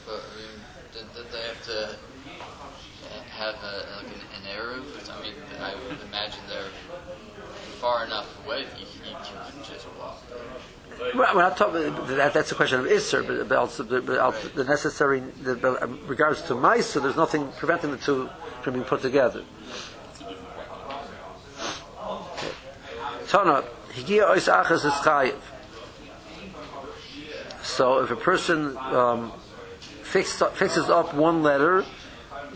But 0.06 0.14
I 0.14 0.36
mean, 0.38 0.48
did, 0.94 1.14
did 1.14 1.30
they 1.30 1.46
have 1.46 1.62
to 1.76 1.88
uh, 1.88 3.22
have 3.36 3.54
a, 3.62 3.74
like 3.96 4.06
an, 4.06 4.20
an 4.36 4.44
Eruv? 4.56 4.84
I 5.10 5.22
mean, 5.22 5.34
I 5.60 5.74
would 5.74 6.00
imagine 6.08 6.40
they're 6.48 6.70
far 7.80 8.04
enough 8.04 8.28
away 8.44 8.64
that 8.64 8.78
you, 8.80 8.86
you 9.04 9.16
can 9.24 9.64
just 9.64 9.86
walk. 9.98 10.22
Well, 11.14 11.34
we're 11.34 11.42
not 11.42 11.56
talking. 11.58 11.94
That, 12.16 12.32
that's 12.32 12.52
a 12.52 12.54
question 12.54 12.80
of 12.80 12.86
Isser, 12.86 13.26
but, 13.26 13.48
but 13.48 13.58
also 13.58 13.82
the, 13.82 14.00
but 14.00 14.18
also 14.18 14.48
the 14.48 14.64
necessary. 14.64 15.20
The, 15.20 15.54
but 15.54 15.82
in 15.82 16.06
regards 16.06 16.42
to 16.42 16.54
mice, 16.54 16.86
so 16.86 17.00
there's 17.00 17.16
nothing 17.16 17.52
preventing 17.58 17.90
the 17.90 17.98
two 17.98 18.30
from 18.62 18.74
being 18.74 18.86
put 18.86 19.02
together. 19.02 19.44
Tana, 23.28 23.64
higia 23.92 24.24
ois 24.30 24.48
achas 24.48 24.86
is 24.86 24.92
chayiv. 25.04 25.36
So 27.62 28.02
if 28.02 28.10
a 28.10 28.16
person 28.16 28.76
um, 28.78 29.32
fix, 30.10 30.42
fixes 30.54 30.88
up 30.88 31.14
one 31.14 31.42
letter, 31.42 31.84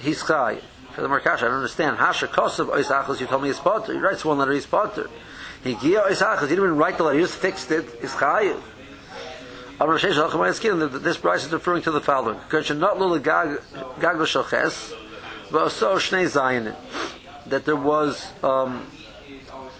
he's 0.00 0.22
chayiv. 0.22 0.62
For 0.92 1.02
the 1.02 1.08
Markash, 1.08 1.38
I 1.38 1.40
don't 1.42 1.54
understand. 1.54 1.98
Hasha 1.98 2.28
kosav 2.28 2.66
ois 2.66 2.86
achas, 2.86 3.20
you 3.20 3.26
told 3.26 3.42
me 3.42 3.50
it's 3.50 3.60
potter. 3.60 3.92
He 3.92 3.98
writes 3.98 4.24
one 4.24 4.38
letter, 4.38 4.52
he's 4.52 4.66
potter. 4.66 5.08
Higia 5.64 6.06
ois 6.06 6.22
achas, 6.22 6.42
he 6.42 6.48
didn't 6.48 6.64
even 6.64 6.76
write 6.76 6.98
the 6.98 7.04
letter, 7.04 7.18
he 7.18 7.24
just 7.24 7.38
fixed 7.38 7.70
it, 7.70 7.86
is 8.02 8.10
chayiv. 8.12 8.60
Amar 9.80 9.98
Sheish 9.98 10.12
Hachamay 10.12 10.52
Skin, 10.52 10.78
that 10.78 10.88
this 11.02 11.16
price 11.16 11.46
is 11.46 11.52
referring 11.52 11.82
to 11.82 11.90
the 11.90 12.02
following. 12.02 12.38
Not 12.78 12.98
lula 12.98 13.18
gago 13.18 14.26
shalches, 14.26 14.92
but 15.50 15.62
also 15.62 15.96
shnei 15.96 16.26
zayin. 16.26 16.76
That 17.46 17.64
there 17.64 17.76
was, 17.76 18.30
um, 18.42 18.82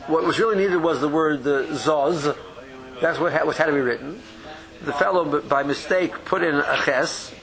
what 0.06 0.24
was 0.24 0.38
really 0.38 0.56
needed 0.56 0.78
was 0.78 1.02
the 1.02 1.09
word 1.09 1.44
the 1.44 1.66
zoz. 1.72 2.35
That's 3.02 3.18
what 3.18 3.33
had, 3.33 3.44
what 3.44 3.59
had 3.59 3.66
to 3.66 3.72
be 3.72 3.80
written. 3.80 4.22
The 4.85 4.94
fellow, 4.94 5.42
by 5.42 5.64
mistake, 5.64 6.24
put 6.24 6.42
in 6.42 6.54
a 6.54 6.80
ches. 6.83 7.35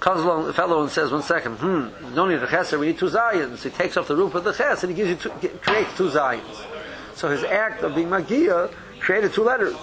Comes 0.00 0.22
along 0.22 0.46
the 0.46 0.52
fellow 0.52 0.82
and 0.82 0.90
says, 0.90 1.10
one 1.10 1.22
second, 1.22 1.56
hmm, 1.56 2.14
no 2.14 2.26
need 2.26 2.40
a 2.40 2.46
ches, 2.46 2.72
we 2.72 2.88
need 2.88 2.98
two 2.98 3.06
zayins. 3.06 3.62
He 3.62 3.70
takes 3.70 3.96
off 3.96 4.06
the 4.06 4.16
roof 4.16 4.34
of 4.34 4.44
the 4.44 4.52
ches 4.52 4.84
and 4.84 4.90
he 4.90 4.96
gives 4.96 5.10
you 5.10 5.30
two, 5.30 5.48
creates 5.58 5.96
two 5.96 6.08
zayins. 6.08 6.64
So 7.14 7.28
his 7.28 7.42
act 7.42 7.82
of 7.82 7.96
being 7.96 8.08
magia 8.08 8.70
created 9.00 9.32
two 9.32 9.42
letters. 9.42 9.76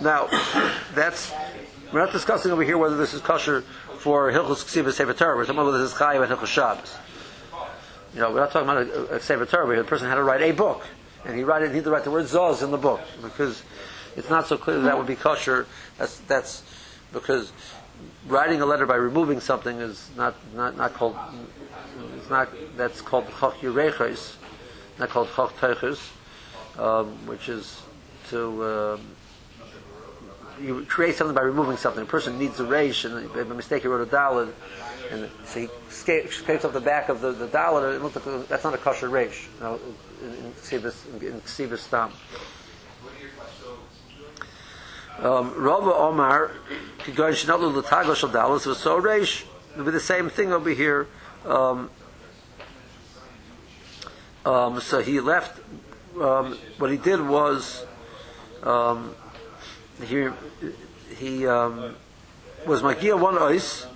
Now, 0.00 0.26
that's 0.94 1.32
we're 1.92 2.04
not 2.04 2.12
discussing 2.12 2.50
over 2.50 2.64
here 2.64 2.76
whether 2.76 2.96
this 2.96 3.14
is 3.14 3.20
kosher 3.20 3.62
for 3.98 4.32
Hilchus 4.32 4.64
Ksiva 4.64 4.92
Sefer 4.92 5.14
Torah. 5.14 5.36
We're 5.36 5.44
talking 5.44 5.60
about 5.60 5.66
whether 5.66 5.78
this 5.78 5.92
is 5.92 5.98
Chayiv 5.98 6.22
and 6.22 6.32
Hilchus 6.32 6.46
Shabbos. 6.46 6.96
You 8.12 8.20
know, 8.20 8.32
we're 8.32 8.40
not 8.40 8.50
talking 8.50 8.68
about 8.68 9.10
a, 9.10 9.16
a 9.16 9.20
Sefer 9.20 9.46
Torah 9.46 9.66
where 9.66 9.76
the 9.76 9.84
person 9.84 10.08
had 10.08 10.16
to 10.16 10.24
write 10.24 10.42
a 10.42 10.50
book, 10.50 10.82
and 11.24 11.36
he 11.36 11.44
write 11.44 11.62
he 11.68 11.76
had 11.76 11.84
to 11.84 11.90
write 11.90 12.04
the 12.04 12.10
word 12.10 12.24
Zoz 12.24 12.62
in 12.62 12.72
the 12.72 12.78
book 12.78 13.00
because 13.22 13.62
it's 14.16 14.28
not 14.28 14.46
so 14.46 14.58
clear 14.58 14.76
that, 14.76 14.82
that 14.82 14.98
would 14.98 15.06
be 15.06 15.16
kosher. 15.16 15.66
That's 15.98 16.18
that's 16.20 16.62
because 17.12 17.52
writing 18.26 18.60
a 18.60 18.66
letter 18.66 18.86
by 18.86 18.96
removing 18.96 19.40
something 19.40 19.78
is 19.78 20.10
not 20.16 20.34
not, 20.54 20.76
not 20.76 20.94
called 20.94 21.16
it's 22.16 22.30
not 22.30 22.48
that's 22.76 23.00
called 23.00 23.26
Chok 23.38 23.58
Yurechos, 23.58 24.36
not 24.98 25.08
called 25.08 25.28
Chok 25.34 25.56
Teichos, 25.58 26.10
um, 26.78 27.06
which 27.26 27.48
is 27.48 27.82
to 28.30 28.64
um, 28.64 29.00
you 30.60 30.84
create 30.86 31.14
something 31.14 31.34
by 31.34 31.42
removing 31.42 31.76
something. 31.76 32.02
A 32.02 32.06
person 32.06 32.38
needs 32.38 32.58
a 32.60 32.64
resh, 32.64 33.04
and 33.04 33.32
by 33.32 33.42
mistake 33.44 33.82
he 33.82 33.88
wrote 33.88 34.06
a 34.06 34.10
dalid, 34.10 34.52
and 35.10 35.30
so 35.44 35.60
he 35.60 35.68
scrapes 35.88 36.64
off 36.64 36.72
the 36.72 36.80
back 36.80 37.08
of 37.08 37.20
the, 37.20 37.32
the 37.32 37.46
dalid. 37.48 37.94
It 37.94 38.02
looks 38.02 38.16
like 38.16 38.48
that's 38.48 38.64
not 38.64 38.74
a 38.74 38.78
kosher 38.78 39.08
resh. 39.08 39.48
You 39.58 39.64
know, 39.64 39.80
in, 40.22 40.46
in 40.46 40.52
Ksibis 40.52 41.22
in 41.22 41.40
Ksibis 41.42 41.78
stam. 41.78 42.10
Um, 42.10 42.12
Rava 45.20 45.94
Omar, 45.94 46.52
Kigoyin 46.98 47.32
Shinatlu 47.32 47.82
Latago 47.82 48.14
Shal 48.14 48.30
Dalas 48.30 48.66
was 48.66 48.78
so 48.78 48.98
resh. 48.98 49.44
It'll 49.72 49.84
be 49.84 49.90
the 49.90 50.00
same 50.00 50.30
thing 50.30 50.52
over 50.52 50.70
here. 50.70 51.08
Um, 51.44 51.90
um, 54.44 54.80
so 54.80 55.00
he 55.00 55.20
left. 55.20 55.60
Um, 56.20 56.58
what 56.78 56.90
he 56.90 56.96
did 56.96 57.20
was. 57.20 57.84
Um, 58.62 59.14
he 60.04 60.28
he 61.16 61.46
um, 61.46 61.94
was 62.66 62.82
magia 62.82 63.16
one 63.16 63.36
ois, 63.36 63.86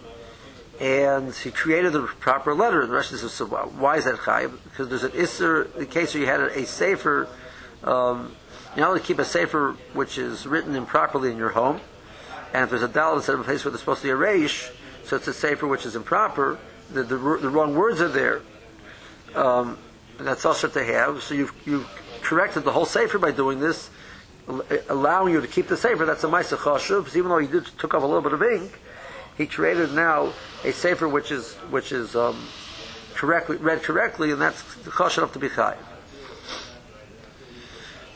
and 0.80 1.34
he 1.34 1.50
created 1.50 1.92
the 1.92 2.02
proper 2.02 2.54
letter. 2.54 2.86
The 2.86 2.92
Rashi 2.94 3.16
says, 3.16 3.32
so 3.32 3.46
why 3.46 3.96
is 3.96 4.04
that 4.04 4.16
chayv? 4.16 4.52
Because 4.64 4.88
there's 4.88 5.04
an 5.04 5.10
isser, 5.12 5.72
the 5.74 5.86
case 5.86 6.14
where 6.14 6.22
you 6.22 6.26
had 6.28 6.40
a, 6.40 6.60
a 6.60 6.66
safer, 6.66 7.28
um, 7.84 8.34
you 8.74 8.80
not 8.82 8.90
only 8.90 9.00
keep 9.00 9.18
a 9.18 9.24
safer 9.24 9.76
which 9.92 10.18
is 10.18 10.46
written 10.46 10.74
improperly 10.76 11.30
in 11.30 11.36
your 11.36 11.50
home, 11.50 11.80
and 12.52 12.64
if 12.64 12.70
there's 12.70 12.82
a 12.82 12.88
dal 12.88 13.16
instead 13.16 13.34
of 13.34 13.40
a 13.40 13.44
place 13.44 13.64
where 13.64 13.70
there's 13.70 13.80
supposed 13.80 14.02
to 14.02 14.06
be 14.06 14.10
a 14.10 14.16
reish, 14.16 14.72
so 15.04 15.16
it's 15.16 15.26
a 15.28 15.34
safer 15.34 15.66
which 15.66 15.86
is 15.86 15.96
improper, 15.96 16.58
the, 16.92 17.02
the, 17.02 17.16
the 17.16 17.48
wrong 17.48 17.74
words 17.74 18.00
are 18.00 18.08
there. 18.08 18.42
Um, 19.34 19.78
that's 20.18 20.44
also 20.44 20.68
to 20.68 20.84
have. 20.84 21.22
So 21.22 21.34
you've, 21.34 21.54
you've 21.64 21.88
corrected 22.22 22.64
the 22.64 22.72
whole 22.72 22.86
safer 22.86 23.18
by 23.18 23.30
doing 23.30 23.60
this, 23.60 23.90
allowing 24.88 25.32
you 25.32 25.40
to 25.40 25.46
keep 25.46 25.68
the 25.68 25.76
safer, 25.76 26.04
that's 26.04 26.24
a 26.24 26.28
Maisa 26.28 26.56
Chashuv, 26.56 27.14
even 27.16 27.28
though 27.28 27.38
he 27.38 27.46
did, 27.46 27.66
took 27.78 27.94
off 27.94 28.02
a 28.02 28.06
little 28.06 28.22
bit 28.22 28.32
of 28.32 28.42
ink, 28.42 28.78
he 29.36 29.46
created 29.46 29.92
now 29.94 30.32
a 30.64 30.72
safer 30.72 31.08
which 31.08 31.30
is, 31.30 31.54
which 31.70 31.92
is 31.92 32.14
um, 32.16 32.46
correctly, 33.14 33.56
read 33.56 33.82
correctly, 33.82 34.32
and 34.32 34.40
that's 34.40 34.62
the 34.76 34.90
Chashuv 34.90 35.32
to 35.32 35.38
be 35.38 35.48
Chayiv. 35.48 35.78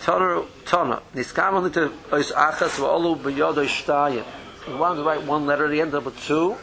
Tana, 0.05 1.01
Niskam 1.15 1.73
to 1.73 1.89
Ois 2.11 2.31
Achas 2.33 2.79
V'olu 2.79 3.17
B'yodo 3.17 3.65
Shtayim. 3.65 4.23
He 4.67 4.75
wanted 4.75 4.97
to 4.97 5.03
write 5.03 5.23
one 5.23 5.47
letter, 5.47 5.71
he 5.73 5.81
ended 5.81 5.95
up 5.95 6.05
with 6.05 6.23
two, 6.27 6.57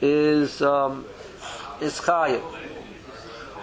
is, 0.00 0.62
um, 0.62 1.04
is 1.80 1.98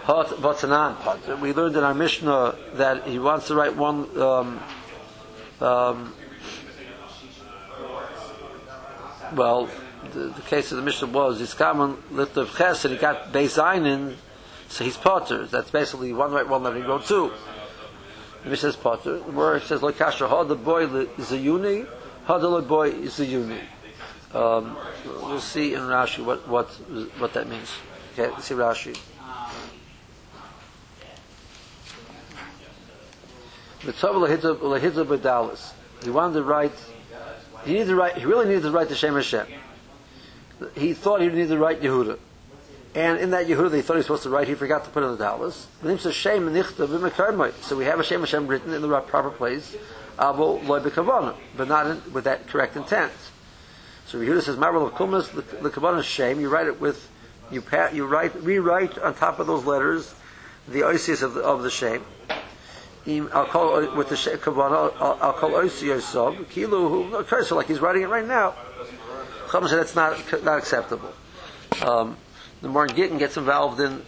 Batanan. 0.05 1.39
We 1.39 1.53
learned 1.53 1.77
in 1.77 1.85
our 1.85 1.93
Mishnah 1.93 2.55
that 2.73 3.07
he 3.07 3.17
wants 3.17 3.47
to 3.47 3.55
write 3.55 3.77
one, 3.77 4.09
um, 4.19 4.59
um, 5.61 6.13
well, 9.33 9.69
the, 10.11 10.19
the 10.19 10.41
case 10.41 10.71
of 10.73 10.77
the 10.77 10.83
Mishnah 10.83 11.07
was 11.07 11.41
Yiskaman 11.41 11.95
lit 12.11 12.35
of 12.35 12.53
Ches 12.57 12.83
and 12.83 12.93
he 12.93 12.99
got 12.99 13.31
Beis 13.31 13.57
Einin, 13.57 14.15
so 14.67 14.83
he's 14.83 14.97
Potter. 14.97 15.45
That's 15.45 15.71
basically 15.71 16.11
one 16.11 16.33
right, 16.33 16.45
one 16.45 16.63
letter. 16.63 16.75
He 16.75 16.83
wrote 16.83 17.05
two. 17.05 17.31
Mishnah 18.45 18.69
is 18.69 18.75
Potter. 18.75 19.19
The 19.19 19.31
word 19.31 19.63
says 19.63 19.81
Lo 19.83 19.91
Kasha 19.91 20.27
Ha 20.27 20.43
the 20.43 20.55
boy 20.55 20.85
is 20.85 21.31
a 21.31 21.37
uni, 21.37 21.85
Ha 22.25 22.37
the 22.37 22.61
boy 22.61 22.89
is 22.89 23.19
a 23.19 23.25
uni. 23.25 23.59
Um, 24.33 24.77
we'll 25.05 25.39
see 25.39 25.73
in 25.73 25.81
Rashi 25.81 26.23
what 26.23 26.47
what 26.47 26.67
what 27.19 27.33
that 27.33 27.47
means. 27.47 27.69
Okay, 28.13 28.29
let's 28.29 28.45
see 28.45 28.55
Rashi. 28.55 28.97
He 36.03 36.09
wanted 36.09 36.33
to 36.33 36.43
write. 36.43 36.71
He 37.65 37.73
needed 37.73 37.87
to 37.87 37.95
write. 37.95 38.17
He 38.17 38.25
really 38.25 38.47
needed 38.47 38.63
to 38.63 38.71
write 38.71 38.89
the 38.89 38.95
Shem 38.95 39.15
Hashem. 39.15 39.47
He 40.75 40.93
thought 40.93 41.21
he 41.21 41.27
needed 41.27 41.49
to 41.49 41.57
write 41.57 41.81
Yehuda. 41.81 42.17
And 42.93 43.19
in 43.19 43.29
that 43.29 43.47
Yehuda, 43.47 43.71
they 43.71 43.81
thought 43.81 43.93
he 43.93 43.97
was 43.97 44.05
supposed 44.07 44.23
to 44.23 44.29
write, 44.29 44.49
he 44.49 44.55
forgot 44.55 44.83
to 44.83 44.89
put 44.89 45.03
in 45.03 45.15
the 45.17 45.17
Nichta 45.83 47.53
So 47.61 47.77
we 47.77 47.85
have 47.85 47.99
a 47.99 48.03
Shem 48.03 48.19
Hashem 48.19 48.47
written 48.47 48.73
in 48.73 48.81
the 48.81 48.99
proper 48.99 49.29
place, 49.29 49.77
but 50.17 51.67
not 51.67 51.87
in, 51.87 52.13
with 52.13 52.25
that 52.25 52.47
correct 52.47 52.75
intent. 52.75 53.13
So 54.07 54.17
Yehuda 54.17 54.41
says, 54.41 54.57
Marvel 54.57 54.85
of 54.85 54.93
Kumas, 54.93 55.31
the 55.31 55.69
Kavana 55.69 56.03
Shem, 56.03 56.41
you 56.41 56.49
write 56.49 56.67
it 56.67 56.81
with, 56.81 57.09
you 57.49 57.63
you 57.93 58.05
write, 58.05 58.35
rewrite 58.43 58.97
on 58.97 59.15
top 59.15 59.39
of 59.39 59.47
those 59.47 59.63
letters 59.63 60.13
the 60.67 60.81
oisius 60.81 61.23
of 61.23 61.33
the, 61.33 61.41
of 61.41 61.63
the 61.63 61.69
Shem. 61.69 62.03
I'll 63.07 63.45
call 63.45 63.95
with 63.95 64.09
the 64.09 64.15
Kavana, 64.15 64.93
I'll, 64.99 65.17
I'll 65.21 65.33
call 65.33 65.51
oisius 65.51 66.01
sub, 66.01 66.35
Kilu, 66.49 66.89
who, 66.89 67.55
like 67.55 67.67
he's 67.67 67.79
writing 67.79 68.01
it 68.01 68.09
right 68.09 68.27
now. 68.27 68.53
Chum 69.49 69.65
said 69.67 69.79
that's 69.79 69.95
not, 69.95 70.43
not 70.43 70.57
acceptable. 70.57 71.13
Um, 71.81 72.17
the 72.61 72.69
more 72.69 72.87
Gittin 72.87 73.17
gets 73.17 73.37
involved 73.37 73.79
in, 73.79 74.03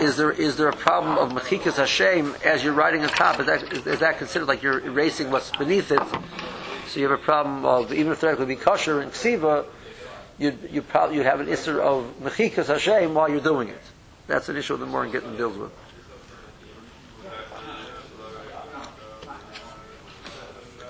is 0.00 0.16
there 0.16 0.30
is 0.30 0.56
there 0.56 0.68
a 0.68 0.76
problem 0.76 1.18
of 1.18 1.30
mechikas 1.30 1.76
Hashem 1.76 2.34
as 2.44 2.64
you're 2.64 2.72
writing 2.72 3.02
on 3.02 3.08
top? 3.10 3.38
Is 3.38 3.46
that 3.46 3.72
is, 3.72 3.86
is 3.86 4.00
that 4.00 4.18
considered 4.18 4.48
like 4.48 4.62
you're 4.62 4.80
erasing 4.80 5.30
what's 5.30 5.50
beneath 5.50 5.92
it? 5.92 6.02
So 6.88 7.00
you 7.00 7.08
have 7.08 7.18
a 7.18 7.22
problem 7.22 7.66
of 7.66 7.92
even 7.92 8.12
if 8.12 8.18
theoretically 8.18 8.54
be 8.54 8.56
kosher 8.56 9.00
and 9.00 9.12
ksiva, 9.12 9.66
you 10.38 10.58
you 10.70 10.80
probably 10.80 11.16
you 11.16 11.22
have 11.22 11.40
an 11.40 11.48
issue 11.48 11.80
of 11.80 12.06
mechikas 12.22 12.66
Hashem 12.66 13.12
while 13.12 13.28
you're 13.28 13.40
doing 13.40 13.68
it. 13.68 13.82
That's 14.26 14.48
an 14.48 14.56
issue 14.56 14.76
the 14.78 14.86
more 14.86 15.06
Gittin 15.06 15.36
deals 15.36 15.58
with. 15.58 15.72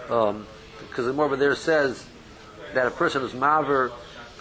Um, 0.09 0.47
because 0.89 1.07
the 1.07 1.13
more 1.13 1.37
there 1.37 1.55
says 1.55 2.05
that 2.75 2.87
a 2.87 2.91
person 2.91 3.23
who's 3.23 3.33
maver 3.33 3.93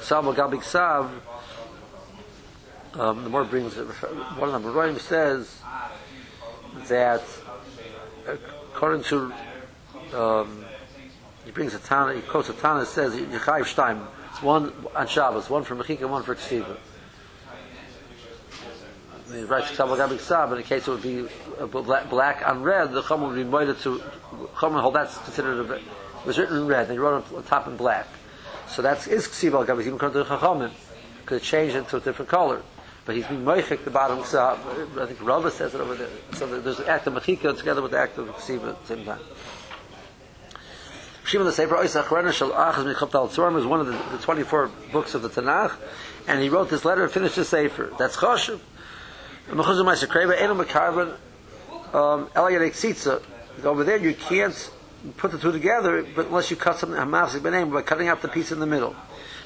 sav 0.02 0.24
gabik 0.26 0.64
sav 0.64 1.12
um, 2.94 3.24
the 3.24 3.30
more 3.30 3.44
brings 3.44 3.76
one 3.76 4.50
of 4.50 4.64
them 4.64 4.74
Roim 4.74 5.00
says 5.00 5.62
that 6.88 7.24
according 8.74 9.04
to 9.04 9.34
um, 10.14 10.66
he 11.46 11.52
brings 11.52 11.74
a 11.74 11.80
Tana, 11.80 12.14
he 12.14 12.22
quotes 12.22 12.50
a 12.50 12.54
Tana 12.54 12.86
says 12.86 13.14
Yechayiv 13.14 13.74
Shtaim, 13.74 14.00
one 14.44 14.74
on 14.96 15.08
Shabbos, 15.08 15.50
one 15.50 15.64
for 15.64 15.76
Mechika, 15.76 16.08
one 16.08 16.24
for 16.24 16.36
Ksiva. 16.36 16.78
He 19.32 19.44
writes 19.44 19.72
Ksav 19.72 19.96
Gabik 19.98 20.20
Sab, 20.20 20.52
in 20.52 20.58
the 20.58 20.64
case 20.64 20.88
it 20.88 20.92
would 20.92 21.02
be 21.02 21.26
uh, 21.60 21.66
black, 21.66 22.48
on 22.48 22.64
red, 22.64 22.92
the 22.92 23.02
Chum 23.02 23.22
would 23.22 23.36
be 23.36 23.44
moided 23.44 23.82
to, 23.84 24.02
Chum 24.60 24.74
hold 24.74 24.96
that's 24.96 25.18
considered, 25.20 25.70
a, 25.70 25.74
it 25.76 25.82
was 26.26 26.38
written 26.38 26.58
in 26.58 26.68
red, 26.68 26.84
and 26.84 26.92
he 26.92 26.98
wrote 26.98 27.26
on 27.34 27.44
top 27.44 27.68
in 27.68 27.78
black. 27.78 28.08
So 28.68 28.82
that's 28.82 29.08
is 29.08 29.28
Ksiva 29.28 29.66
Gabik, 29.66 29.82
even 29.82 29.94
according 29.94 30.24
to 30.24 30.30
the 30.30 30.38
Chachamim, 30.38 30.72
because 31.22 31.42
it 31.42 31.46
changed 31.46 31.76
into 31.76 31.98
a 31.98 32.00
different 32.00 32.30
color. 32.30 32.62
But 33.08 33.16
he's 33.16 33.26
being 33.26 33.46
moichik 33.46 33.86
the 33.86 33.90
bottom 33.90 34.20
Ksav, 34.20 35.00
I 35.00 35.06
think 35.06 35.24
Rava 35.24 35.50
says 35.50 35.74
it 35.74 35.80
over 35.80 35.96
there. 35.96 36.10
So 36.34 36.60
there's 36.60 36.76
the 36.76 36.90
act 36.90 37.08
of 37.08 37.14
Mechika 37.14 37.58
together 37.58 37.82
with 37.82 37.92
the 37.92 38.00
act 38.00 38.18
of 38.18 38.28
Ksiva 38.28 38.72
at 38.72 38.82
the 38.82 38.96
same 38.96 39.06
time. 39.06 39.22
Shimon 41.24 41.48
the 41.48 41.54
Sefer 41.54 41.76
Oisach 41.76 42.12
Rena 42.12 42.34
Shal 42.34 42.52
Achaz 42.52 42.94
Michop 42.94 43.12
Tal 43.12 43.30
Tzorim 43.30 43.58
is 43.58 43.66
one 43.66 43.80
of 43.80 43.86
the, 43.86 43.94
the 43.94 44.22
24 44.22 44.70
books 44.92 45.16
of 45.16 45.22
the 45.22 45.30
Tanakh, 45.30 45.74
and 46.28 46.42
he 46.42 46.50
wrote 46.50 46.70
this 46.70 46.84
letter 46.84 47.04
and 47.04 47.12
finished 47.12 47.38
the 47.38 47.46
Sefer. 47.46 47.94
That's 47.98 48.18
Choshev. 48.18 48.60
Mechuzah 49.52 49.86
Meiser 49.86 50.08
Kreva, 50.08 50.38
Eno 50.38 50.62
Mekarvan, 50.62 51.14
um, 51.96 52.28
Elayadek 52.36 52.72
Tzitza. 52.72 53.24
Over 53.64 53.86
there 53.86 53.96
you 53.96 54.16
can't 54.16 54.70
put 55.16 55.32
the 55.32 55.38
two 55.38 55.54
together, 55.54 56.06
but 56.14 56.26
unless 56.26 56.52
you 56.52 56.58
cut 56.58 56.78
something, 56.78 57.00
Hamafzik 57.00 57.40
Benem, 57.40 57.72
by 57.72 57.84
cutting 57.84 58.10
out 58.10 58.22
the 58.22 58.28
piece 58.28 58.52
in 58.52 58.60
the 58.60 58.68
middle. 58.68 58.98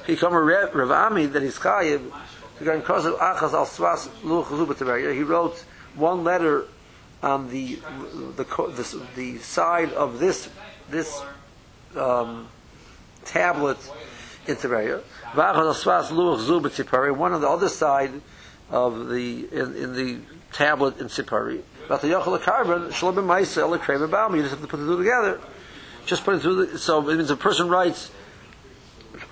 He 0.04 0.16
come 0.16 0.34
Rav 0.34 0.90
Ami 0.90 1.26
that 1.26 1.42
he's 1.42 1.58
Chayiv, 1.60 2.12
he 5.12 5.22
wrote 5.22 5.64
one 5.94 6.24
letter 6.24 6.66
on 7.22 7.48
the, 7.50 7.76
the, 8.36 8.44
the, 8.44 9.06
the 9.14 9.38
side 9.38 9.92
of 9.92 10.18
this, 10.18 10.48
this 10.90 11.22
um, 11.96 12.48
tablet 13.24 13.78
in 14.46 14.56
Tiberia. 14.56 15.00
One 17.14 17.32
on 17.32 17.40
the 17.40 17.48
other 17.48 17.68
side 17.68 18.12
of 18.70 19.08
the 19.08 19.48
in, 19.52 19.76
in 19.76 19.92
the 19.94 20.20
tablet 20.52 20.98
in 20.98 21.06
Sipari. 21.06 21.62
You 24.34 24.42
just 24.42 24.50
have 24.50 24.60
to 24.60 24.66
put 24.66 24.76
the 24.78 24.86
two 24.86 24.98
together. 24.98 25.40
Just 26.06 26.24
put 26.24 26.34
it 26.36 26.40
through. 26.40 26.66
The, 26.66 26.78
so 26.78 27.08
it 27.08 27.16
means 27.16 27.30
a 27.30 27.36
person 27.36 27.68
writes. 27.68 28.10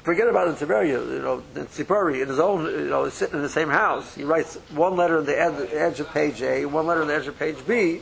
Forget 0.03 0.29
about 0.29 0.49
it 0.49 0.57
Tiberia, 0.57 0.99
you 0.99 1.21
know, 1.21 1.43
in 1.55 1.67
Sipari, 1.67 2.23
in 2.23 2.29
his 2.29 2.39
own, 2.39 2.65
you 2.65 2.89
know, 2.89 3.09
sitting 3.11 3.37
in 3.37 3.43
the 3.43 3.51
same 3.51 3.69
house. 3.69 4.15
He 4.15 4.25
writes 4.25 4.57
one 4.71 4.97
letter 4.97 5.19
on 5.19 5.27
the 5.27 5.39
ed- 5.39 5.69
edge 5.73 6.01
of 6.01 6.09
page 6.11 6.41
A, 6.43 6.65
one 6.65 6.87
letter 6.87 7.03
on 7.03 7.09
the 7.09 7.15
edge 7.15 7.27
of 7.27 7.39
page 7.39 7.59
B, 7.67 8.01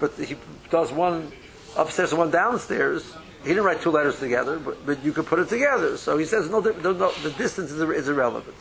but 0.00 0.12
he 0.14 0.36
does 0.70 0.90
one 0.90 1.30
upstairs 1.76 2.10
and 2.10 2.18
one 2.18 2.32
downstairs. 2.32 3.14
He 3.42 3.50
didn't 3.50 3.64
write 3.64 3.80
two 3.80 3.92
letters 3.92 4.18
together, 4.18 4.58
but, 4.58 4.84
but 4.84 5.04
you 5.04 5.12
could 5.12 5.26
put 5.26 5.38
it 5.38 5.48
together. 5.48 5.96
So 5.96 6.18
he 6.18 6.24
says 6.24 6.50
no, 6.50 6.58
no, 6.58 6.92
no 6.92 7.12
the 7.12 7.30
distance 7.30 7.70
is, 7.70 7.80
is 7.80 8.08
irrelevant. 8.08 8.56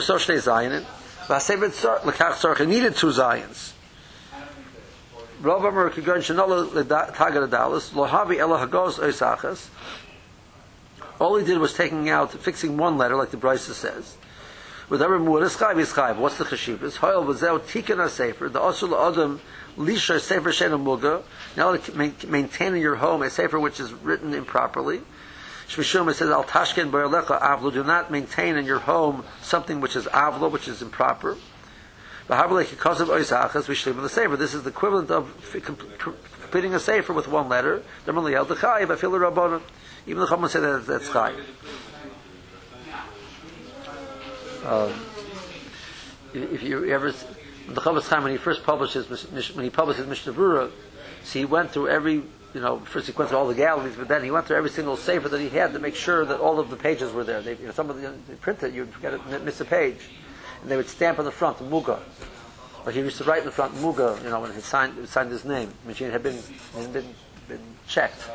So 0.00 0.18
needed 2.66 2.96
two 2.96 3.06
zayins. 3.06 3.72
Rav 5.40 5.64
Amar 5.64 5.90
Kigon 5.90 6.18
Shanola 6.18 6.84
Tagad 6.84 7.48
Adalis 7.48 7.90
Lohavi 7.90 8.38
Ela 8.38 8.58
Hagos 8.58 8.98
Oisachas. 8.98 9.68
All 11.22 11.36
he 11.36 11.44
did 11.44 11.58
was 11.58 11.72
taking 11.72 12.10
out, 12.10 12.32
fixing 12.32 12.76
one 12.76 12.98
letter, 12.98 13.14
like 13.14 13.30
the 13.30 13.36
Brisa 13.36 13.74
says. 13.74 14.16
With 14.88 15.00
every 15.00 15.20
muad 15.20 15.44
is 15.44 15.56
chayv 15.56 15.78
is 15.78 15.92
chayv. 15.92 16.16
What's 16.16 16.36
the 16.36 16.44
chashivas? 16.44 16.96
Hoyel 16.96 17.24
v'zeu 17.24 17.60
tikkun 17.60 18.08
sefer 18.08 18.48
the 18.48 18.58
asul 18.58 18.92
adam 19.08 19.40
lisha 19.76 20.18
sefer 20.18 20.50
shena 20.50 20.82
muga. 20.82 21.22
Now 21.56 21.78
maintaining 22.28 22.82
your 22.82 22.96
home 22.96 23.22
a 23.22 23.30
sefer 23.30 23.60
which 23.60 23.78
is 23.78 23.92
written 23.92 24.34
improperly. 24.34 25.02
Shmishum 25.68 26.12
says 26.12 26.28
al 26.28 26.42
tashken 26.42 26.90
b'yalecha 26.90 27.40
avlu. 27.40 27.72
Do 27.72 27.84
not 27.84 28.10
maintain 28.10 28.56
in 28.56 28.66
your 28.66 28.80
home 28.80 29.24
something 29.42 29.80
which 29.80 29.94
is 29.94 30.06
avlo, 30.06 30.50
which 30.50 30.66
is 30.66 30.82
improper. 30.82 31.36
V'harbalei 32.28 32.68
because 32.68 33.00
of 33.00 33.08
oisachas 33.08 33.68
we 33.68 33.74
v'shlim 33.74 34.00
the 34.02 34.08
sefer. 34.08 34.36
This 34.36 34.54
is 34.54 34.62
the 34.62 34.70
equivalent 34.70 35.10
of 35.10 35.34
completing 36.42 36.74
a 36.74 36.80
sefer 36.80 37.12
with 37.12 37.28
one 37.28 37.48
letter. 37.48 37.82
Only 38.06 38.32
held 38.32 38.48
the 38.48 38.54
chayiv. 38.54 38.90
I 38.90 38.96
feel 38.96 39.10
the 39.10 39.18
rabbanon. 39.18 39.62
Even 40.06 40.20
the 40.20 40.26
Chachamim 40.26 40.48
say 40.48 40.60
that 40.60 40.86
that's 40.86 41.08
chayiv. 41.08 41.44
Um, 44.64 44.92
if 46.34 46.62
you 46.62 46.88
ever, 46.90 47.10
the 47.10 47.80
Chavetz 47.80 48.08
Chaim 48.08 48.22
when 48.22 48.32
he 48.32 48.38
first 48.38 48.62
publishes 48.62 49.08
when 49.54 49.64
he 49.64 49.70
publishes 49.70 50.06
Mishnah 50.06 50.32
Berurah, 50.32 50.70
see 51.24 51.40
he 51.40 51.44
went 51.44 51.72
through 51.72 51.88
every 51.88 52.22
you 52.54 52.60
know 52.60 52.78
first 52.80 53.06
he 53.06 53.12
went 53.12 53.30
through 53.30 53.38
all 53.38 53.48
the 53.48 53.54
galleries, 53.54 53.96
but 53.96 54.08
then 54.08 54.22
he 54.22 54.30
went 54.30 54.46
through 54.46 54.56
every 54.56 54.70
single 54.70 54.96
sefer 54.96 55.28
that 55.28 55.40
he 55.40 55.48
had 55.48 55.72
to 55.72 55.80
make 55.80 55.96
sure 55.96 56.24
that 56.24 56.38
all 56.38 56.60
of 56.60 56.70
the 56.70 56.76
pages 56.76 57.12
were 57.12 57.24
there. 57.24 57.42
They, 57.42 57.56
you 57.56 57.66
know, 57.66 57.72
some 57.72 57.90
of 57.90 58.00
the 58.00 58.14
they 58.28 58.34
print 58.34 58.62
it, 58.62 58.72
you'd 58.72 58.90
forget 58.90 59.14
it, 59.14 59.44
miss 59.44 59.60
a 59.60 59.64
page, 59.64 59.98
and 60.62 60.70
they 60.70 60.76
would 60.76 60.88
stamp 60.88 61.18
on 61.18 61.24
the 61.24 61.30
front 61.30 61.58
Muga. 61.58 62.00
Like 62.86 62.94
he 62.94 63.00
used 63.00 63.18
to 63.18 63.24
write 63.24 63.40
in 63.40 63.44
the 63.44 63.52
front 63.52 63.74
Muga, 63.74 64.22
you 64.22 64.30
know, 64.30 64.40
when 64.40 64.52
he 64.52 64.60
signed 64.60 64.94
he 64.98 65.06
signed 65.06 65.30
his 65.30 65.44
name, 65.44 65.72
which 65.84 65.98
had 65.98 66.22
been 66.22 66.38
had 66.74 66.92
been 66.92 67.14
been 67.48 67.60
checked. 67.86 68.28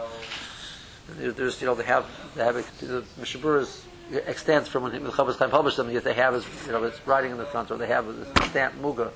There's 1.17 1.61
you 1.61 1.67
know 1.67 1.75
they 1.75 1.83
have 1.83 2.05
they 2.35 2.43
have 2.43 2.55
the 2.79 3.03
Mishnah 3.17 3.41
Berurah's 3.41 3.85
extends 4.11 4.69
from 4.69 4.83
when 4.83 4.91
the 4.91 5.09
Chavetz 5.11 5.37
Chaim 5.37 5.49
published 5.49 5.77
them, 5.77 5.89
yet 5.91 6.03
they 6.03 6.13
have 6.13 6.33
his, 6.33 6.45
you 6.65 6.71
know, 6.71 6.83
it's 6.83 7.05
writing 7.05 7.31
in 7.31 7.37
the 7.37 7.45
front, 7.45 7.71
or 7.71 7.77
they 7.77 7.87
have 7.87 8.07
a 8.07 8.25
stamp 8.49 8.75
muga. 8.81 9.11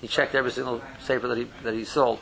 He 0.00 0.08
checked 0.08 0.34
every 0.34 0.50
single 0.50 0.82
sefer 1.00 1.28
that 1.28 1.38
he 1.38 1.46
that 1.62 1.74
he 1.74 1.84
sold. 1.84 2.20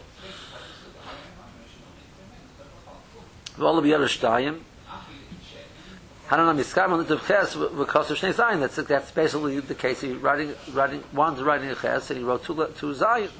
All 3.61 3.79
of 3.79 3.85
the 3.85 3.95
other 3.95 4.07
shtayim. 4.07 4.61
Hanan 6.33 6.57
miskam 6.57 6.93
on 6.93 7.07
the 7.07 7.19
ches 7.19 7.55
because 7.55 8.11
of 8.11 8.17
shnei 8.17 8.33
zayin. 8.33 8.61
That's 8.61 8.77
that's 8.89 9.11
basically 9.11 9.61
the 9.61 9.75
case. 9.75 10.01
He 10.01 10.13
writing 10.15 10.55
writing 10.73 11.05
one's 11.13 11.43
writing 11.43 11.69
a 11.69 11.75
ches 11.75 12.09
and 12.11 12.19
he 12.19 12.25
wrote 12.25 12.43
two 12.43 12.55
two 12.79 12.95
zayins. 12.95 13.31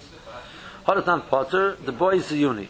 Hodatan 0.87 1.27
Potter, 1.27 1.77
the 1.77 1.93
boy 1.93 2.17
is 2.17 2.31
a 2.33 2.37
uni. 2.37 2.69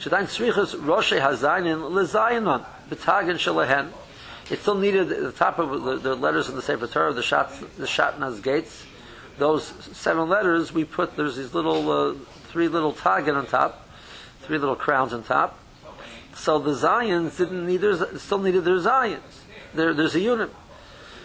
Shadain 0.00 0.24
tzrichas 0.24 0.74
roshe 0.74 1.20
hazayin 1.20 1.92
lezayinon 1.92 2.66
betagen 2.90 3.36
shalahen 3.36 3.92
it 4.50 4.58
still 4.58 4.74
needed 4.74 5.08
the 5.08 5.32
top 5.32 5.58
of 5.58 5.82
the, 5.84 5.98
the 5.98 6.14
letters 6.16 6.48
in 6.48 6.56
the 6.56 6.62
Sefer 6.62 6.86
Torah, 6.86 7.12
the 7.12 7.22
Shat, 7.22 7.50
the 7.78 7.86
Shatnaz 7.86 8.42
gates. 8.42 8.84
Those 9.38 9.64
seven 9.96 10.28
letters, 10.28 10.72
we 10.72 10.84
put 10.84 11.16
there's 11.16 11.36
these 11.36 11.54
little 11.54 11.90
uh, 11.90 12.14
three 12.48 12.68
little 12.68 12.92
tagen 12.92 13.36
on 13.36 13.46
top, 13.46 13.88
three 14.40 14.58
little 14.58 14.76
crowns 14.76 15.12
on 15.12 15.22
top. 15.22 15.58
So 16.34 16.58
the 16.58 16.72
Zions 16.72 17.38
didn't 17.38 17.66
need 17.66 17.78
their, 17.78 18.18
still 18.18 18.38
needed 18.38 18.64
their 18.64 18.76
Zions. 18.76 19.20
There, 19.74 19.94
there's 19.94 20.14
a 20.14 20.20
unit. 20.20 20.50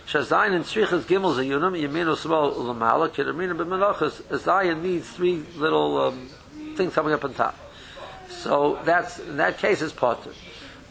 Shazayin 0.08 0.54
and 0.54 0.64
Tzrichas 0.64 1.04
Gimel 1.04 1.32
is 1.34 1.38
a 1.40 1.46
unit. 1.46 1.74
Yeminu 1.74 2.16
Smal 2.16 2.56
Lamala 2.56 3.10
Kedamina 3.10 3.58
B'Menachas. 3.58 4.30
A 4.32 4.38
Zion 4.38 4.82
needs 4.82 5.10
three 5.10 5.44
little 5.56 5.98
um, 5.98 6.30
things 6.76 6.94
coming 6.94 7.14
up 7.14 7.26
on 7.26 7.34
top. 7.34 7.58
So 8.30 8.80
that's 8.86 9.20
in 9.20 9.38
that 9.38 9.58
case 9.58 9.82
is 9.82 9.92
potter. 9.92 10.32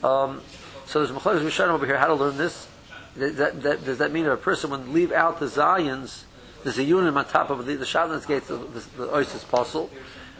Um, 0.04 0.42
so 0.84 1.02
there's 1.02 1.16
Mechleres 1.16 1.40
Mishanim 1.40 1.70
over 1.70 1.86
here 1.86 1.96
how 1.96 2.08
to 2.08 2.14
learn 2.14 2.36
this. 2.36 2.68
That, 3.16 3.36
that, 3.36 3.62
that, 3.62 3.84
does 3.86 3.98
that 3.98 4.12
mean 4.12 4.26
a 4.26 4.36
person 4.36 4.70
would 4.70 4.88
leave 4.88 5.10
out 5.10 5.40
the 5.40 5.46
Zions 5.46 6.24
There's 6.62 6.78
a 6.78 6.84
unit 6.84 7.16
on 7.16 7.24
top 7.26 7.48
of 7.48 7.64
the, 7.64 7.76
the 7.76 7.84
Shadlan's 7.84 8.26
gate, 8.26 8.44
the, 8.48 8.56
the, 8.56 8.84
the 8.96 9.14
is 9.14 9.44
possible, 9.44 9.88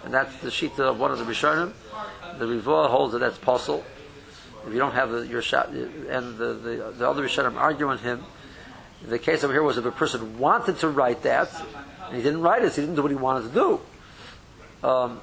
and 0.05 0.12
that's 0.12 0.37
the 0.40 0.50
sheet 0.50 0.79
of 0.79 0.98
one 0.98 1.11
of 1.11 1.18
the 1.18 1.24
Rishonim. 1.24 1.72
The 2.38 2.44
Rivua 2.44 2.90
holds 2.90 3.12
that 3.12 3.20
that's 3.20 3.38
possible. 3.38 3.85
If 4.66 4.72
you 4.72 4.79
don't 4.79 4.94
have 4.94 5.11
the, 5.11 5.26
your 5.26 5.42
shot, 5.42 5.68
and 5.68 6.37
the, 6.37 6.55
the, 6.55 6.94
the 6.98 7.09
other 7.09 7.22
Rishonim 7.22 7.55
arguing 7.57 7.98
him, 7.98 8.24
the 9.07 9.18
case 9.18 9.44
over 9.44 9.52
here 9.52 9.62
was 9.62 9.79
if 9.79 9.85
a 9.85 9.92
person 9.92 10.38
wanted 10.38 10.79
to 10.81 10.88
write 10.88 11.22
that, 11.22 11.48
and 12.07 12.16
he 12.16 12.22
didn't 12.22 12.40
write 12.40 12.64
it, 12.64 12.72
so 12.72 12.81
he 12.81 12.87
didn't 12.87 12.96
do 12.96 13.02
what 13.02 13.11
he 13.11 13.16
wanted 13.16 13.48
to 13.48 13.55
do. 13.55 13.81
Um, 14.88 15.20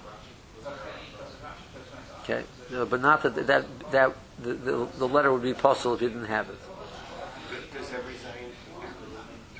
okay, 2.23 2.43
Uh, 2.73 2.85
but 2.85 3.01
not 3.01 3.21
that 3.21 3.35
that 3.45 3.65
that 3.91 4.15
the, 4.39 4.53
the, 4.53 4.87
the 4.97 5.07
letter 5.07 5.31
would 5.31 5.43
be 5.43 5.53
possible 5.53 5.93
if 5.93 6.01
you 6.01 6.09
didn't 6.09 6.25
have 6.25 6.49
it. 6.49 6.57
Does 7.69 7.93
every 7.93 8.17
Zayin 8.17 8.49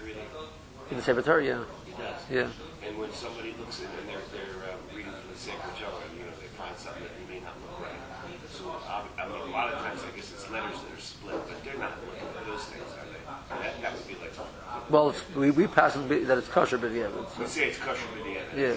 really? 0.01 0.25
In 0.89 0.97
the 0.97 1.03
Sefer 1.03 1.21
Torah, 1.21 1.45
yeah, 1.45 1.63
yeah. 2.31 2.49
And 2.81 2.97
when 2.97 3.13
somebody 3.13 3.53
looks 3.59 3.85
at 3.85 3.93
it 3.93 4.01
and 4.01 4.09
they're, 4.09 4.25
they're 4.33 4.65
uh, 4.65 4.95
reading 4.95 5.13
from 5.13 5.29
the 5.29 5.37
Sefer 5.37 5.69
Torah, 5.77 6.09
you 6.17 6.25
know, 6.25 6.33
they 6.41 6.49
find 6.57 6.73
something 6.73 7.05
that 7.05 7.13
may 7.29 7.37
not 7.39 7.53
look 7.61 7.85
right. 7.85 8.01
So 8.49 8.65
I, 8.71 9.05
I 9.21 9.29
mean, 9.29 9.37
a 9.37 9.53
lot 9.53 9.69
of 9.69 9.77
times, 9.85 10.01
I 10.01 10.09
guess 10.17 10.33
it's 10.33 10.49
letters 10.49 10.81
that 10.81 10.89
are 10.89 11.05
split, 11.05 11.37
but 11.37 11.61
they're 11.61 11.77
not 11.77 12.01
looking 12.01 12.25
at 12.33 12.45
those 12.49 12.65
things, 12.65 12.89
are 12.97 13.05
they? 13.13 13.21
That, 13.61 13.77
that 13.77 13.91
would 13.93 14.07
be 14.09 14.17
like, 14.17 14.33
Well, 14.93 15.10
it's, 15.10 15.23
we 15.36 15.49
we 15.49 15.65
pass 15.65 15.95
on 15.95 16.08
that 16.08 16.38
it's 16.38 16.47
kosher, 16.49 16.77
yeah, 16.77 17.08
it's, 17.19 17.39
let's 17.39 17.51
say 17.53 17.65
it's 17.65 17.79
kosher 17.79 18.06
end. 18.27 18.38
yeah. 18.56 18.75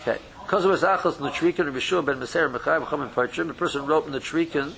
Okay. 0.00 0.18
Because 0.42 0.64
of 0.64 0.70
his 0.70 0.80
achos 0.80 1.16
Nutrikin 1.16 1.66
Rabbi 1.66 1.78
Shua 1.78 2.00
ben 2.00 2.16
Meser 2.16 2.50
Mechaim 2.50 2.86
Chom 2.86 3.06
Parchim, 3.10 3.48
the 3.48 3.52
person 3.52 3.84
wrote 3.84 4.10
Nutrikin, 4.10 4.72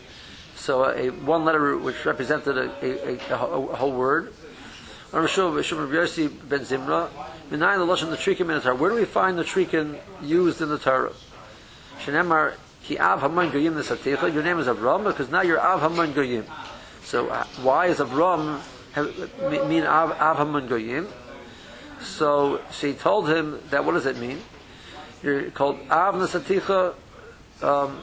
so 0.56 0.84
a 0.84 1.10
one 1.10 1.44
letter 1.44 1.78
which 1.78 2.04
represented 2.04 2.58
a, 2.58 2.72
a, 2.84 3.12
a, 3.12 3.34
a, 3.34 3.36
whole- 3.76 3.92
word. 3.92 4.34
Rabbi 5.12 5.28
Shua 5.28 5.62
Shua 5.62 5.86
Yossi 5.86 6.28
ben 6.48 6.62
Zimra, 6.62 7.08
Minayin 7.48 7.78
the 7.78 7.86
Lashon 7.86 8.12
Nutrikin 8.12 8.40
in 8.40 8.46
the 8.48 8.60
Torah. 8.60 8.74
Where 8.74 8.90
do 8.90 8.96
we 8.96 9.04
find 9.04 9.38
Nutrikin 9.38 9.96
used 10.22 10.60
in 10.60 10.70
the 10.70 10.78
Torah? 10.78 11.12
Shenemar 12.00 12.54
Ki 12.82 12.98
Av 12.98 13.20
Haman 13.20 13.52
Goyim 13.52 13.74
Nesaticha. 13.74 14.34
Your 14.34 14.42
name 14.42 14.58
is 14.58 14.66
Avram 14.66 15.04
because 15.04 15.30
now 15.30 15.42
you're 15.42 15.60
Av 15.60 15.82
Haman 15.82 16.14
Goyim. 16.14 16.44
So 17.04 17.28
uh, 17.28 17.44
why 17.62 17.86
is 17.86 17.98
Avram 17.98 18.60
mean 18.96 19.68
mean 19.68 19.82
Av, 19.84 20.12
Av 20.12 20.36
Haman 20.36 20.66
Goyim? 20.66 21.08
So 22.00 22.60
she 22.72 22.92
told 22.92 23.28
him 23.28 23.60
that. 23.70 23.84
What 23.84 23.92
does 23.92 24.06
it 24.06 24.18
mean? 24.18 24.40
You're 25.22 25.50
called 25.50 25.78
Av 25.90 26.14
Nesaticha. 26.14 26.94
Um, 27.62 28.02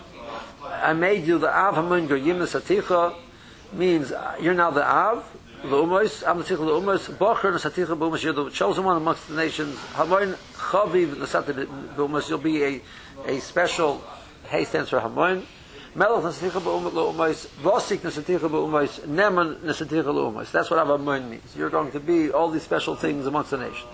I 0.64 0.94
made 0.94 1.26
you 1.26 1.38
the 1.38 1.50
Av 1.50 1.76
Haman 1.76 2.08
Goyim 2.08 2.38
Nesaticha 2.38 3.16
means 3.72 4.12
you're 4.42 4.54
now 4.54 4.72
the 4.72 4.86
Av. 4.86 5.26
L'umos, 5.64 6.24
Av 6.24 6.38
Nesaticha 6.38 6.60
L'umos, 6.60 7.08
Bocher 7.18 7.54
Nesaticha 7.54 7.98
B'umos, 7.98 8.22
you're 8.22 8.34
the 8.34 8.50
chosen 8.50 8.84
one 8.84 8.98
amongst 8.98 9.28
the 9.30 9.36
nations. 9.36 9.78
Hamoin 9.94 10.36
Chaviv 10.54 11.16
Nesaticha 11.16 11.66
B'umos, 11.96 12.30
you'll 12.30 12.38
be 12.38 12.64
a, 12.64 12.82
a 13.28 13.40
special, 13.40 14.04
Hay 14.50 14.66
stands 14.66 14.90
for 14.90 15.00
Hamoin. 15.00 15.46
Melech 15.96 16.24
Nesaticha 16.24 16.60
B'umos, 16.60 17.46
Vosik 17.62 18.00
Nesaticha 18.00 18.50
B'umos, 18.50 19.00
Neman 19.02 19.58
Nesaticha 19.60 20.06
L'umos. 20.06 20.52
That's 20.52 20.72
what 20.72 20.80
Av 20.80 20.88
Hamoin 20.88 21.30
means. 21.30 21.56
You're 21.56 21.70
going 21.70 21.92
to 21.92 22.00
be 22.00 22.32
all 22.32 22.50
these 22.50 22.64
special 22.64 22.96
things 22.96 23.28
amongst 23.28 23.52
the 23.52 23.58
nations. 23.58 23.94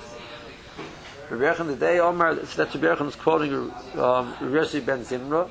Rabbi 1.30 1.44
Yechon, 1.44 1.68
the 1.68 1.76
day 1.76 2.00
Omar, 2.00 2.36
that's 2.36 2.58
Rabbi 2.58 2.88
Yechon 2.88 3.08
is 3.10 3.16
quoting 3.18 3.54
um, 3.54 4.34
Rabbi 4.40 4.80
ben 4.80 5.02
Zimra. 5.04 5.50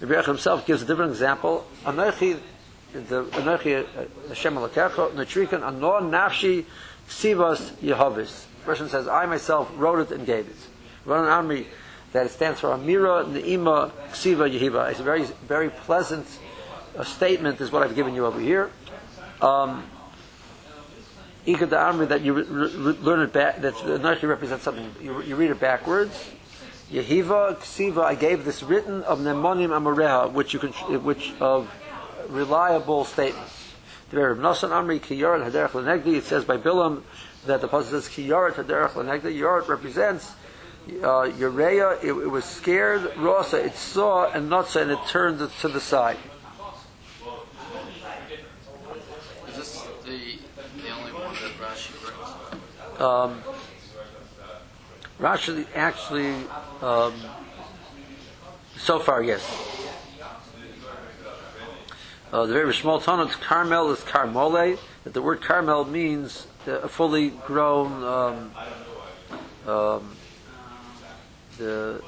Rabbi 0.00 0.14
Yechon 0.14 0.26
himself 0.26 0.64
gives 0.64 0.82
a 0.82 0.86
different 0.86 1.10
example. 1.10 1.66
Anochi, 1.84 2.38
the 2.92 3.24
Anochi 3.24 3.84
uh, 3.84 4.28
Hashem 4.28 4.54
Alakecha, 4.54 5.10
Natrikan, 5.10 5.62
Anor 5.62 6.02
Nafshi 6.02 6.66
Sivas 7.08 7.72
Yehovis. 7.82 8.44
Person 8.64 8.88
says, 8.88 9.08
I 9.08 9.26
myself 9.26 9.68
wrote 9.74 9.98
it 9.98 10.12
and 10.16 10.24
gave 10.24 10.46
it. 10.46 10.56
Wrote 11.04 11.24
an 11.24 11.30
army 11.30 11.66
that 12.12 12.26
it 12.26 12.30
stands 12.30 12.60
for 12.60 12.68
Amira 12.68 13.24
Ne'ima 13.24 13.90
Ksiva 14.10 14.50
Yehiva. 14.50 14.90
It's 14.90 15.00
a 15.00 15.04
very, 15.04 15.24
very 15.46 15.70
pleasant 15.70 16.26
uh, 16.96 17.04
statement, 17.04 17.60
is 17.60 17.70
what 17.70 17.82
I've 17.82 17.94
given 17.94 18.14
you 18.14 18.26
over 18.26 18.40
here. 18.40 18.70
Um, 19.40 19.84
the 21.44 21.54
Amri 21.54 22.08
that 22.08 22.20
you 22.20 22.34
re- 22.34 22.42
re- 22.42 22.98
learn 23.00 23.20
it 23.20 23.32
back, 23.32 23.60
that 23.62 23.74
Anochi 23.74 24.28
represents 24.28 24.64
something, 24.64 24.94
you, 25.00 25.22
you 25.22 25.36
read 25.36 25.50
it 25.50 25.60
backwards. 25.60 26.30
Yehiva, 26.90 27.56
Ksiva, 27.56 28.02
I 28.02 28.14
gave 28.16 28.44
this 28.44 28.62
written 28.62 29.02
of 29.04 29.20
Nemonim 29.20 29.70
Amareha, 29.70 30.32
which 30.32 30.52
you 30.52 30.58
can, 30.58 30.72
which 31.04 31.32
of 31.40 31.72
reliable 32.28 33.04
statements. 33.04 33.56
It 34.12 34.16
says 36.24 36.44
by 36.44 36.56
Bilam 36.56 37.02
that 37.46 37.60
the 37.60 37.68
passage 37.68 37.90
says 37.90 38.08
Kiyarat 38.08 38.54
Haderech 38.54 38.90
Lenegdi. 38.90 39.38
Yarat 39.38 39.68
represents 39.68 40.32
uh, 41.02 41.24
Urea, 41.38 41.98
it, 42.02 42.12
it 42.12 42.30
was 42.30 42.44
scared, 42.44 43.16
Rosa, 43.16 43.64
it 43.64 43.74
saw, 43.74 44.30
and 44.30 44.48
not 44.48 44.68
saw, 44.68 44.80
and 44.80 44.90
it 44.90 44.98
turned 45.08 45.38
to 45.38 45.68
the 45.68 45.80
side. 45.80 46.16
Is 49.48 49.56
this 49.56 49.82
the 50.04 50.38
the 50.82 50.90
only 50.90 51.12
one 51.12 51.34
that 51.34 51.52
Rashi 51.60 51.92
brings? 52.00 53.00
Um, 53.00 53.42
Rashi 55.18 55.66
actually, 55.74 56.34
um, 56.82 57.14
so 58.76 58.98
far, 58.98 59.22
yes. 59.22 59.42
Uh, 62.32 62.46
the 62.46 62.52
very 62.52 62.74
small 62.74 63.00
tone 63.00 63.18
of 63.18 63.30
Carmel 63.40 63.90
is 63.90 64.02
Carmole. 64.04 64.76
That 65.04 65.14
the 65.14 65.22
word 65.22 65.40
Carmel 65.40 65.84
means 65.84 66.46
uh, 66.66 66.80
a 66.80 66.88
fully 66.88 67.30
grown. 67.30 68.04
Um, 68.04 68.52
um, 69.66 70.16
the 71.60 72.02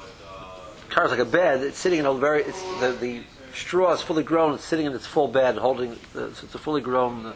car 0.89 1.05
is 1.05 1.11
like 1.11 1.19
a 1.19 1.25
bed. 1.25 1.61
It's 1.61 1.77
sitting 1.77 1.99
in 1.99 2.05
a 2.05 2.13
very. 2.13 2.43
It's 2.43 2.61
the, 2.79 2.91
the 2.99 3.21
straw 3.53 3.93
is 3.93 4.01
fully 4.01 4.23
grown. 4.23 4.55
It's 4.55 4.65
sitting 4.65 4.85
in 4.85 4.93
its 4.93 5.05
full 5.05 5.27
bed, 5.27 5.57
holding. 5.57 5.91
The, 6.13 6.33
so 6.35 6.45
it's 6.45 6.55
a 6.55 6.59
fully 6.59 6.81
grown 6.81 7.27
uh, 7.27 7.33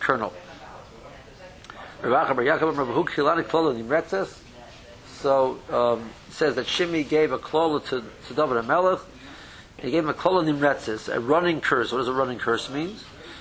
kernel. 0.00 0.32
So 5.22 5.58
um, 5.70 6.10
it 6.28 6.32
says 6.32 6.54
that 6.56 6.66
Shimi 6.66 7.08
gave 7.08 7.32
a 7.32 7.38
klola 7.38 7.84
to, 7.88 8.00
to 8.00 8.34
David 8.34 8.64
HaMelech. 8.64 9.00
He 9.78 9.90
gave 9.90 10.04
him 10.04 10.10
a 10.10 10.14
klola 10.14 10.44
Nimretzes, 10.44 11.14
a 11.14 11.20
running 11.20 11.60
curse. 11.60 11.92
What 11.92 11.98
does 11.98 12.08
a 12.08 12.12
running 12.12 12.38
curse 12.38 12.70
mean? 12.70 12.96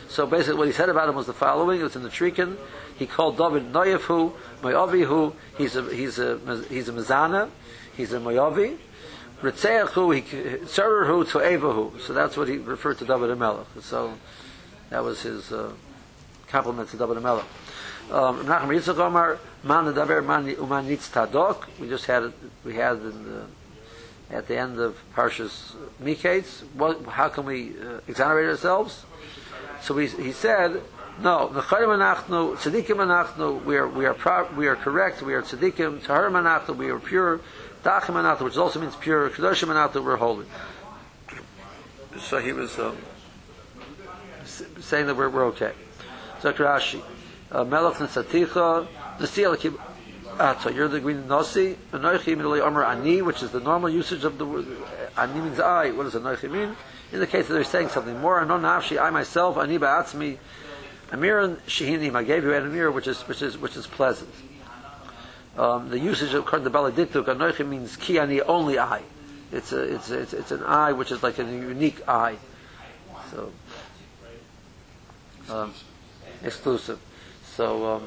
So 0.10 0.26
basically 0.26 0.58
what 0.58 0.68
he 0.68 0.74
said 0.74 0.90
about 0.90 1.08
him 1.08 1.16
was 1.16 1.28
the 1.28 1.34
following. 1.34 1.80
It 1.80 1.84
was 1.84 1.96
in 1.96 2.04
the 2.04 2.10
Trikin. 2.10 2.58
He 2.98 3.06
called 3.06 3.38
David 3.38 3.72
Noyefu, 3.72 4.34
Moyavihu. 4.62 5.34
He's 5.58 5.76
a, 5.78 5.84
he's 5.94 6.20
a, 6.20 6.38
he's 6.68 6.90
a 6.90 6.92
Mizana. 6.92 7.50
He's 8.00 8.14
a 8.14 8.18
Moyavi. 8.18 8.78
Ritzeachu, 9.42 10.16
he, 10.16 10.22
Tzererhu 10.22 11.30
to 11.32 11.40
Evahu. 11.40 12.00
So 12.00 12.14
that's 12.14 12.38
what 12.38 12.48
he 12.48 12.56
referred 12.56 12.98
to 13.00 13.06
David 13.06 13.38
HaMelech. 13.38 13.66
So 13.82 14.14
that 14.90 15.04
was 15.04 15.22
his 15.22 15.52
uh, 15.52 15.74
compliment 16.48 16.88
to 16.92 16.98
David 16.98 17.18
HaMelech. 17.18 17.44
Um, 18.10 18.46
Tadok. 21.10 21.66
We 21.78 21.90
just 21.90 22.06
had 22.06 22.24
it, 22.24 22.34
we 22.64 22.76
had 22.76 23.02
the, 23.04 23.48
at 24.32 24.48
the 24.48 24.56
end 24.58 24.80
of 24.80 24.98
Parshas 25.14 25.76
Miketz. 26.02 26.64
What, 26.76 27.04
how 27.04 27.28
can 27.28 27.46
we 27.46 27.72
uh, 27.72 28.00
exonerate 28.08 28.48
ourselves? 28.48 29.04
So 29.82 29.94
we, 29.94 30.08
he 30.08 30.32
said, 30.32 30.82
no, 31.22 31.50
Necharim 31.54 31.98
Anachnu, 31.98 33.66
we 33.66 33.76
are, 33.76 33.88
we 33.88 34.06
are, 34.06 34.14
pro, 34.14 34.50
we 34.54 34.68
are 34.68 34.78
correct, 34.78 35.22
we 35.22 35.34
are 35.34 35.42
Tzadikim, 35.42 36.00
Taharim 36.00 36.32
Anachnu, 36.32 36.78
we 36.78 36.90
are 36.90 37.00
pure, 37.00 37.42
Dachim 37.84 38.16
Anachnu, 38.16 38.42
which 38.42 38.58
also 38.58 38.80
means 38.80 38.96
pure, 38.96 39.30
Kedoshim 39.30 39.68
Anachnu, 39.68 40.04
we're 40.04 40.18
holy. 40.18 40.46
So 42.20 42.40
he 42.40 42.52
was 42.52 42.78
um, 42.80 42.98
saying 44.80 45.08
that 45.08 45.16
we're, 45.16 45.30
we're 45.30 45.46
okay. 45.48 45.74
So 46.42 46.52
Rashi, 46.54 47.02
uh, 47.52 47.64
Melech 47.64 47.96
Nesaticha, 47.96 48.88
Nasi 49.20 49.46
Ah, 50.42 50.70
you're 50.70 50.88
the 50.88 51.02
green 51.02 51.28
Nasi, 51.28 51.78
Anoichi 51.92 52.34
Midali 52.34 52.62
Omer 52.62 52.86
Ani, 52.86 53.22
which 53.22 53.44
is 53.44 53.52
the 53.52 53.60
normal 53.60 53.90
usage 53.90 54.24
of 54.24 54.38
the 54.38 54.46
word, 54.46 54.66
Ani 55.18 55.42
means 55.42 55.60
I, 55.60 55.92
what 55.92 56.04
does 56.04 56.14
Anoichi 56.14 56.50
mean? 56.50 56.78
In 57.12 57.20
the 57.20 57.28
case 57.28 57.48
that 57.48 57.54
they're 57.54 57.66
saying 57.66 57.90
something 57.90 58.18
more, 58.22 58.40
Anon 58.40 58.62
Nafshi, 58.62 59.02
I 59.02 59.10
myself, 59.10 59.58
Ani 59.58 59.78
Ba'atzmi, 59.78 60.38
Amiran 61.12 61.60
Shehinim, 61.64 62.16
I 62.16 62.24
gave 62.24 62.44
you 62.44 62.54
an 62.54 62.66
Amir, 62.66 62.90
which 62.90 63.08
is, 63.08 63.22
which 63.24 63.42
is, 63.42 63.58
which 63.58 63.76
is 63.76 63.86
pleasant. 63.86 64.30
Um, 65.60 65.90
the 65.90 66.00
usage 66.00 66.34
of 66.34 66.46
according 66.46 66.64
to 66.64 66.70
Baladiktuk, 66.72 67.26
Anoichi 67.26 67.68
means 67.68 67.98
Ki 67.98 68.18
Ani, 68.18 68.40
only 68.40 68.80
I. 68.80 69.02
It's 69.52 69.74
it's 69.74 70.10
it's, 70.10 70.32
it's 70.32 70.52
an 70.52 70.64
I 70.64 70.94
which 70.94 71.12
is 71.12 71.22
like 71.22 71.38
a 71.38 71.44
unique 71.44 72.08
I. 72.08 72.38
So, 73.30 73.52
um, 75.50 75.74
exclusive. 76.46 76.98
So, 77.58 77.96
um, 77.96 78.04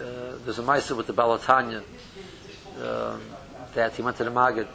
uh, 0.00 0.38
there's 0.46 0.58
a 0.58 0.62
Maisa 0.62 0.96
with 0.96 1.06
the 1.06 1.12
Balatanya 1.12 1.82
um, 2.82 3.20
that 3.74 3.94
he 3.94 4.00
went 4.00 4.16
to 4.16 4.24
the 4.24 4.30
Magid. 4.30 4.66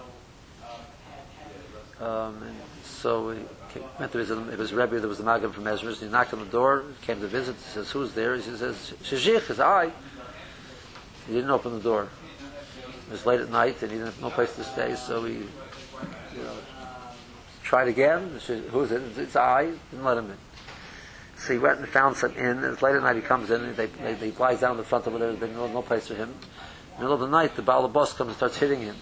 Um, 2.00 2.44
so 2.84 3.32
he 3.32 3.40
came, 3.76 3.90
went 4.00 4.12
to 4.12 4.18
visit. 4.18 4.38
It 4.52 4.58
was 4.58 4.74
Rebbe 4.74 5.00
that 5.00 5.08
was 5.08 5.18
the 5.18 5.24
Maggid 5.24 5.54
from 5.54 5.68
Ezra's. 5.68 6.00
He 6.00 6.08
knocked 6.08 6.34
on 6.34 6.40
the 6.40 6.46
door, 6.46 6.84
came 7.02 7.20
to 7.22 7.28
visit. 7.28 7.56
He 7.56 7.62
says, 7.62 7.92
"Who's 7.92 8.14
there?" 8.14 8.36
He 8.36 8.42
says, 8.42 8.94
"Shishich." 9.04 9.50
Is 9.50 9.60
I. 9.60 9.92
He 11.28 11.34
didn't 11.34 11.50
open 11.50 11.74
the 11.74 11.80
door. 11.80 12.10
It 13.08 13.12
was 13.12 13.26
late 13.26 13.40
at 13.40 13.50
night, 13.50 13.82
and 13.82 13.92
he 13.92 13.98
didn't 13.98 14.14
have 14.14 14.22
no 14.22 14.30
place 14.30 14.56
to 14.56 14.64
stay, 14.64 14.96
so 14.96 15.24
he, 15.24 15.34
you 15.34 16.44
know, 16.44 16.58
tried 17.64 17.88
again. 17.88 18.40
He 18.40 18.60
Who's 18.70 18.92
it? 18.92 19.02
It's 19.18 19.36
I. 19.36 19.72
Didn't 19.92 20.06
let 20.06 20.18
him 20.18 20.32
in. 20.32 20.38
So 21.38 21.54
he 21.54 21.60
went 21.60 21.80
and 21.80 21.88
found 21.88 22.16
some 22.16 22.36
inn. 22.36 22.64
It's 22.64 22.82
late 22.82 22.96
at 22.96 23.04
night. 23.04 23.16
He 23.16 23.22
comes 23.22 23.52
in. 23.52 23.62
And 23.62 23.76
they, 23.76 23.88
they, 23.88 24.14
they 24.14 24.32
lies 24.32 24.62
down 24.62 24.72
in 24.72 24.78
the 24.78 24.84
front 24.84 25.06
of 25.06 25.16
it. 25.16 25.40
There's 25.40 25.54
no, 25.54 25.68
no 25.68 25.82
place 25.82 26.08
for 26.08 26.16
him. 26.16 26.30
In 26.30 26.98
the 26.98 27.02
middle 27.02 27.14
of 27.14 27.20
the 27.20 27.28
night, 27.28 27.56
the 27.56 27.62
Baal 27.62 27.88
boss 27.88 28.14
comes 28.14 28.30
and 28.30 28.38
starts 28.38 28.58
hitting 28.58 28.82
him. 28.82 28.96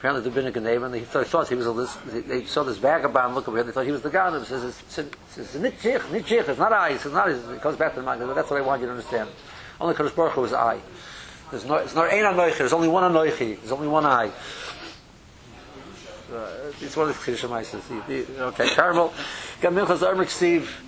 Apparently, 0.00 0.30
been 0.30 0.46
a 0.46 0.50
and 0.86 0.94
they 0.94 1.00
thought, 1.00 1.26
thought 1.26 1.46
he 1.50 1.54
was 1.54 1.66
a 1.66 1.72
list. 1.72 1.98
They, 2.06 2.46
saw 2.46 2.62
this 2.62 2.78
vagabond 2.78 3.34
look 3.34 3.48
over 3.48 3.58
here. 3.58 3.64
They 3.64 3.70
thought 3.72 3.84
he 3.84 3.92
was 3.92 4.00
the 4.00 4.08
guy. 4.08 4.28
And 4.28 4.38
he 4.38 4.46
says, 4.46 4.64
"It's- 4.64 4.98
it's- 4.98 5.54
it's. 5.54 6.48
It's 6.48 6.58
not 6.58 6.72
I. 6.72 6.92
It's 6.92 7.04
not. 7.04 7.28
I." 7.28 7.34
He 7.52 7.58
comes 7.58 7.76
back 7.76 7.92
to 7.92 8.00
the 8.00 8.06
mind. 8.06 8.22
That's 8.22 8.48
what 8.48 8.56
I 8.62 8.64
want 8.64 8.80
you 8.80 8.86
to 8.86 8.92
understand. 8.92 9.28
Only 9.78 9.94
Kadosh 9.94 10.16
Baruch 10.16 10.32
Hu 10.32 10.44
is 10.44 10.54
I. 10.54 10.80
There's 11.50 11.66
no, 11.66 11.74
it's 11.74 11.94
not 11.94 12.08
anoichi. 12.08 12.56
There's 12.56 12.72
only 12.72 12.88
one 12.88 13.12
anoichi. 13.12 13.58
There's 13.60 13.72
only 13.72 13.88
one 13.88 14.06
I. 14.06 14.28
Uh, 16.32 16.46
it's 16.80 16.96
one 16.96 17.10
of 17.10 17.18
the 17.18 17.22
Kiddush 17.22 17.44
Maises. 17.44 17.82
Okay, 17.90 18.68
Carmel. 18.70 19.12
Got 19.60 19.74
Minchas 19.74 19.98
Armik 19.98 20.30
Steve. 20.30 20.80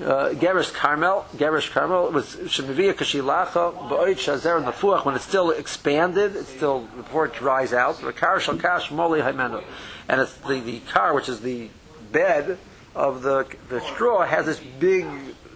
Uh, 0.00 0.30
Gerish 0.32 0.72
Carmel, 0.72 1.26
Gerish 1.36 1.70
Carmel 1.72 2.10
was 2.10 2.34
Shemivia 2.34 2.94
Kashilacha, 2.94 3.88
Ba'oit 3.90 4.16
Shazer 4.16 4.64
Nafuach, 4.64 5.04
when 5.04 5.14
it's 5.14 5.26
still 5.26 5.50
expanded, 5.50 6.36
it's 6.36 6.48
still, 6.48 6.80
before 6.96 7.26
it 7.26 7.34
dries 7.34 7.74
out, 7.74 7.96
Rakar 7.96 8.38
Shalkash 8.38 8.88
Moli 8.88 9.22
Haimenu. 9.22 9.62
And 10.08 10.22
it's 10.22 10.34
the, 10.36 10.60
the 10.60 10.80
car, 10.80 11.12
which 11.14 11.28
is 11.28 11.42
the 11.42 11.68
bed 12.12 12.56
of 12.94 13.20
the, 13.20 13.46
the 13.68 13.82
straw, 13.82 14.24
has 14.24 14.46
this 14.46 14.58
big 14.58 15.06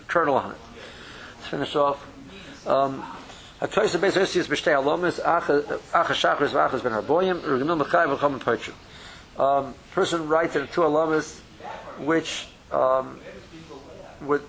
kernel 0.08 0.34
on 0.34 0.50
it. 0.50 0.58
Let's 1.36 1.48
finish 1.48 1.74
off. 1.74 2.06
Um, 2.66 3.02
Hatoysa 3.62 3.98
Beis 3.98 4.12
Yossi 4.12 4.44
B'shtei 4.44 4.74
Alomis, 4.74 5.22
Acha 5.22 5.62
Shachris 6.12 6.50
V'achas 6.50 6.82
Ben. 6.82 6.92
Um, 9.38 9.74
person 9.92 10.28
writes 10.28 10.54
in 10.54 10.66
two 10.68 10.82
Alomis, 10.82 11.40
which, 11.98 12.46
um, 12.70 13.20
what 14.20 14.42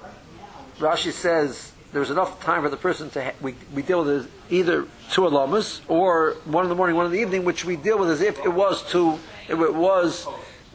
Rashi 0.80 1.12
says 1.12 1.72
there's 1.94 2.10
enough 2.10 2.44
time 2.44 2.62
for 2.62 2.70
the 2.70 2.78
person 2.78 3.10
to 3.12 3.24
ha- 3.24 3.32
we, 3.42 3.56
we 3.74 3.82
deal 3.82 4.04
with 4.04 4.30
either 4.50 4.86
two 5.12 5.26
alamas 5.26 5.82
or 5.88 6.36
one 6.44 6.66
in 6.66 6.70
the 6.70 6.76
morning, 6.76 6.96
one 6.96 7.06
in 7.06 7.12
the 7.12 7.20
evening, 7.20 7.46
which 7.46 7.64
we 7.64 7.78
deal 7.78 7.98
with 7.98 8.10
as 8.10 8.22
if 8.22 8.38
it 8.40 8.54
was 8.54 8.84
two 8.92 9.18
it 9.48 9.56
was 9.56 10.28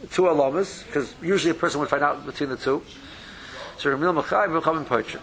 two 0.09 0.27
alamas, 0.27 0.83
because 0.87 1.13
usually 1.21 1.51
a 1.51 1.53
person 1.53 1.79
would 1.79 1.89
find 1.89 2.03
out 2.03 2.25
between 2.25 2.49
the 2.49 2.57
two. 2.57 2.81
So 3.77 3.95
Ramil 3.95 4.19
Machai 4.21 4.47
v'Chamin 4.47 4.85
Pocher. 4.85 5.19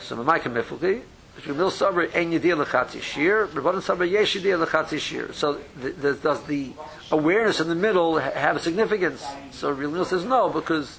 So 0.00 0.16
Mamaika 0.16 0.44
Mifulki. 0.44 1.02
Ramil 1.42 1.70
Sabra 1.70 2.04
Ein 2.14 2.32
Yediyah 2.32 2.64
Lechatzi 2.64 3.00
Shir. 3.00 3.46
Rabbanan 3.48 3.82
Sabra 3.82 4.06
Yesh 4.06 4.36
Yediyah 4.36 4.66
Lechatzi 4.66 4.98
Shir. 4.98 5.32
So 5.32 5.60
the, 5.80 5.90
the, 5.90 6.14
does 6.14 6.42
the 6.44 6.72
awareness 7.10 7.60
in 7.60 7.68
the 7.68 7.74
middle 7.74 8.18
have 8.18 8.60
significance? 8.62 9.24
So 9.52 9.74
Ramil 9.74 10.06
says 10.06 10.24
no, 10.24 10.48
because 10.48 10.98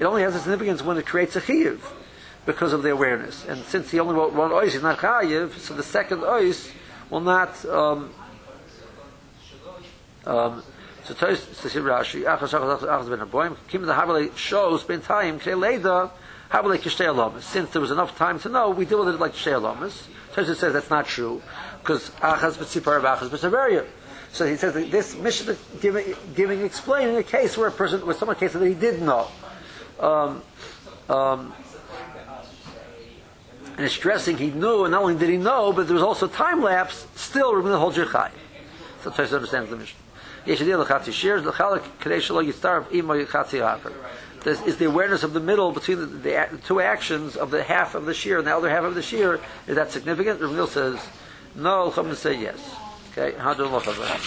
it 0.00 0.04
only 0.04 0.22
has 0.22 0.34
a 0.34 0.38
significance 0.38 0.82
when 0.82 0.96
it 0.96 1.04
creates 1.04 1.36
a 1.36 1.42
chiyuv 1.42 1.78
because 2.46 2.72
of 2.72 2.82
the 2.82 2.90
awareness. 2.90 3.46
And 3.46 3.62
since 3.64 3.90
he 3.90 4.00
only 4.00 4.14
wrote 4.14 4.32
one 4.32 4.50
ois, 4.50 4.72
he's 4.72 4.82
not 4.82 4.98
chayiv, 4.98 5.58
so 5.58 5.74
the 5.74 5.82
second 5.82 6.20
ois 6.20 6.72
will 7.10 7.20
not. 7.20 7.62
Um, 7.66 8.10
um, 10.24 10.62
so 11.04 11.12
Tosh 11.14 11.40
says 11.40 11.74
Rashi, 11.74 12.24
achas 12.24 12.58
achas 12.58 12.80
achas 12.80 13.10
ben 13.10 13.26
aboim, 13.26 13.56
kim 13.68 13.82
the 13.82 13.92
havale 13.92 14.34
shows 14.36 14.82
ben 14.84 15.02
time 15.02 15.38
kei 15.38 15.54
leda 15.54 16.10
havale 16.50 16.78
kishtei 16.78 17.06
alamas. 17.06 17.44
Since 17.44 17.70
there 17.70 17.82
was 17.82 17.90
enough 17.90 18.16
time 18.16 18.38
to 18.40 18.48
know, 18.48 18.70
we 18.70 18.86
deal 18.86 19.04
with 19.04 19.14
it 19.14 19.20
like 19.20 19.34
kishtei 19.34 19.52
alamas. 19.52 20.08
Tosh 20.32 20.46
says 20.46 20.72
that's 20.72 20.88
not 20.88 21.06
true 21.06 21.42
because 21.82 22.08
achas 22.22 22.54
b'tzipar 22.54 23.02
achas 23.02 23.28
b'tzaveria. 23.28 23.86
So 24.32 24.46
he 24.46 24.56
says 24.56 24.72
that 24.72 24.90
this 24.90 25.14
mission 25.16 25.56
giving, 25.82 26.14
giving, 26.34 26.62
explaining 26.62 27.16
a 27.16 27.22
case 27.22 27.58
where 27.58 27.68
a 27.68 27.72
person, 27.72 28.06
where 28.06 28.14
someone 28.14 28.36
case 28.36 28.54
that 28.54 28.66
he 28.66 28.74
did 28.74 29.02
know. 29.02 29.28
Um, 30.00 30.42
um, 31.08 31.54
and 33.76 33.86
it's 33.86 33.94
stressing 33.94 34.36
he 34.36 34.50
knew, 34.50 34.84
and 34.84 34.92
not 34.92 35.02
only 35.02 35.16
did 35.16 35.28
he 35.28 35.36
know, 35.36 35.72
but 35.72 35.86
there 35.86 35.94
was 35.94 36.02
also 36.02 36.26
time 36.26 36.62
lapse. 36.62 37.06
Still, 37.14 37.52
we're 37.52 37.60
going 37.60 37.72
to 37.72 37.78
hold 37.78 37.96
your 37.96 38.06
chai. 38.06 38.30
So 39.02 39.10
Tosh 39.10 39.32
understands 39.32 39.70
the 39.70 39.76
mission. 39.76 39.98
This 44.42 44.62
is 44.62 44.76
the 44.78 44.86
awareness 44.86 45.22
of 45.22 45.34
the 45.34 45.40
middle 45.40 45.72
between 45.72 46.00
the, 46.00 46.06
the, 46.06 46.48
the 46.50 46.58
two 46.58 46.80
actions 46.80 47.36
of 47.36 47.50
the 47.50 47.62
half 47.62 47.94
of 47.94 48.06
the 48.06 48.14
shear 48.14 48.38
and 48.38 48.46
the 48.46 48.56
other 48.56 48.70
half 48.70 48.84
of 48.84 48.94
the 48.94 49.02
shear. 49.02 49.38
Is 49.66 49.76
that 49.76 49.90
significant? 49.92 50.40
Ramil 50.40 50.68
says 50.68 50.98
no. 51.54 51.90
Chum 51.90 52.14
say 52.14 52.40
yes. 52.40 52.74
Okay, 53.12 53.36
how 53.38 53.52
do 53.54 53.66
look 53.66 53.86
at 53.86 53.96
that? 53.96 54.20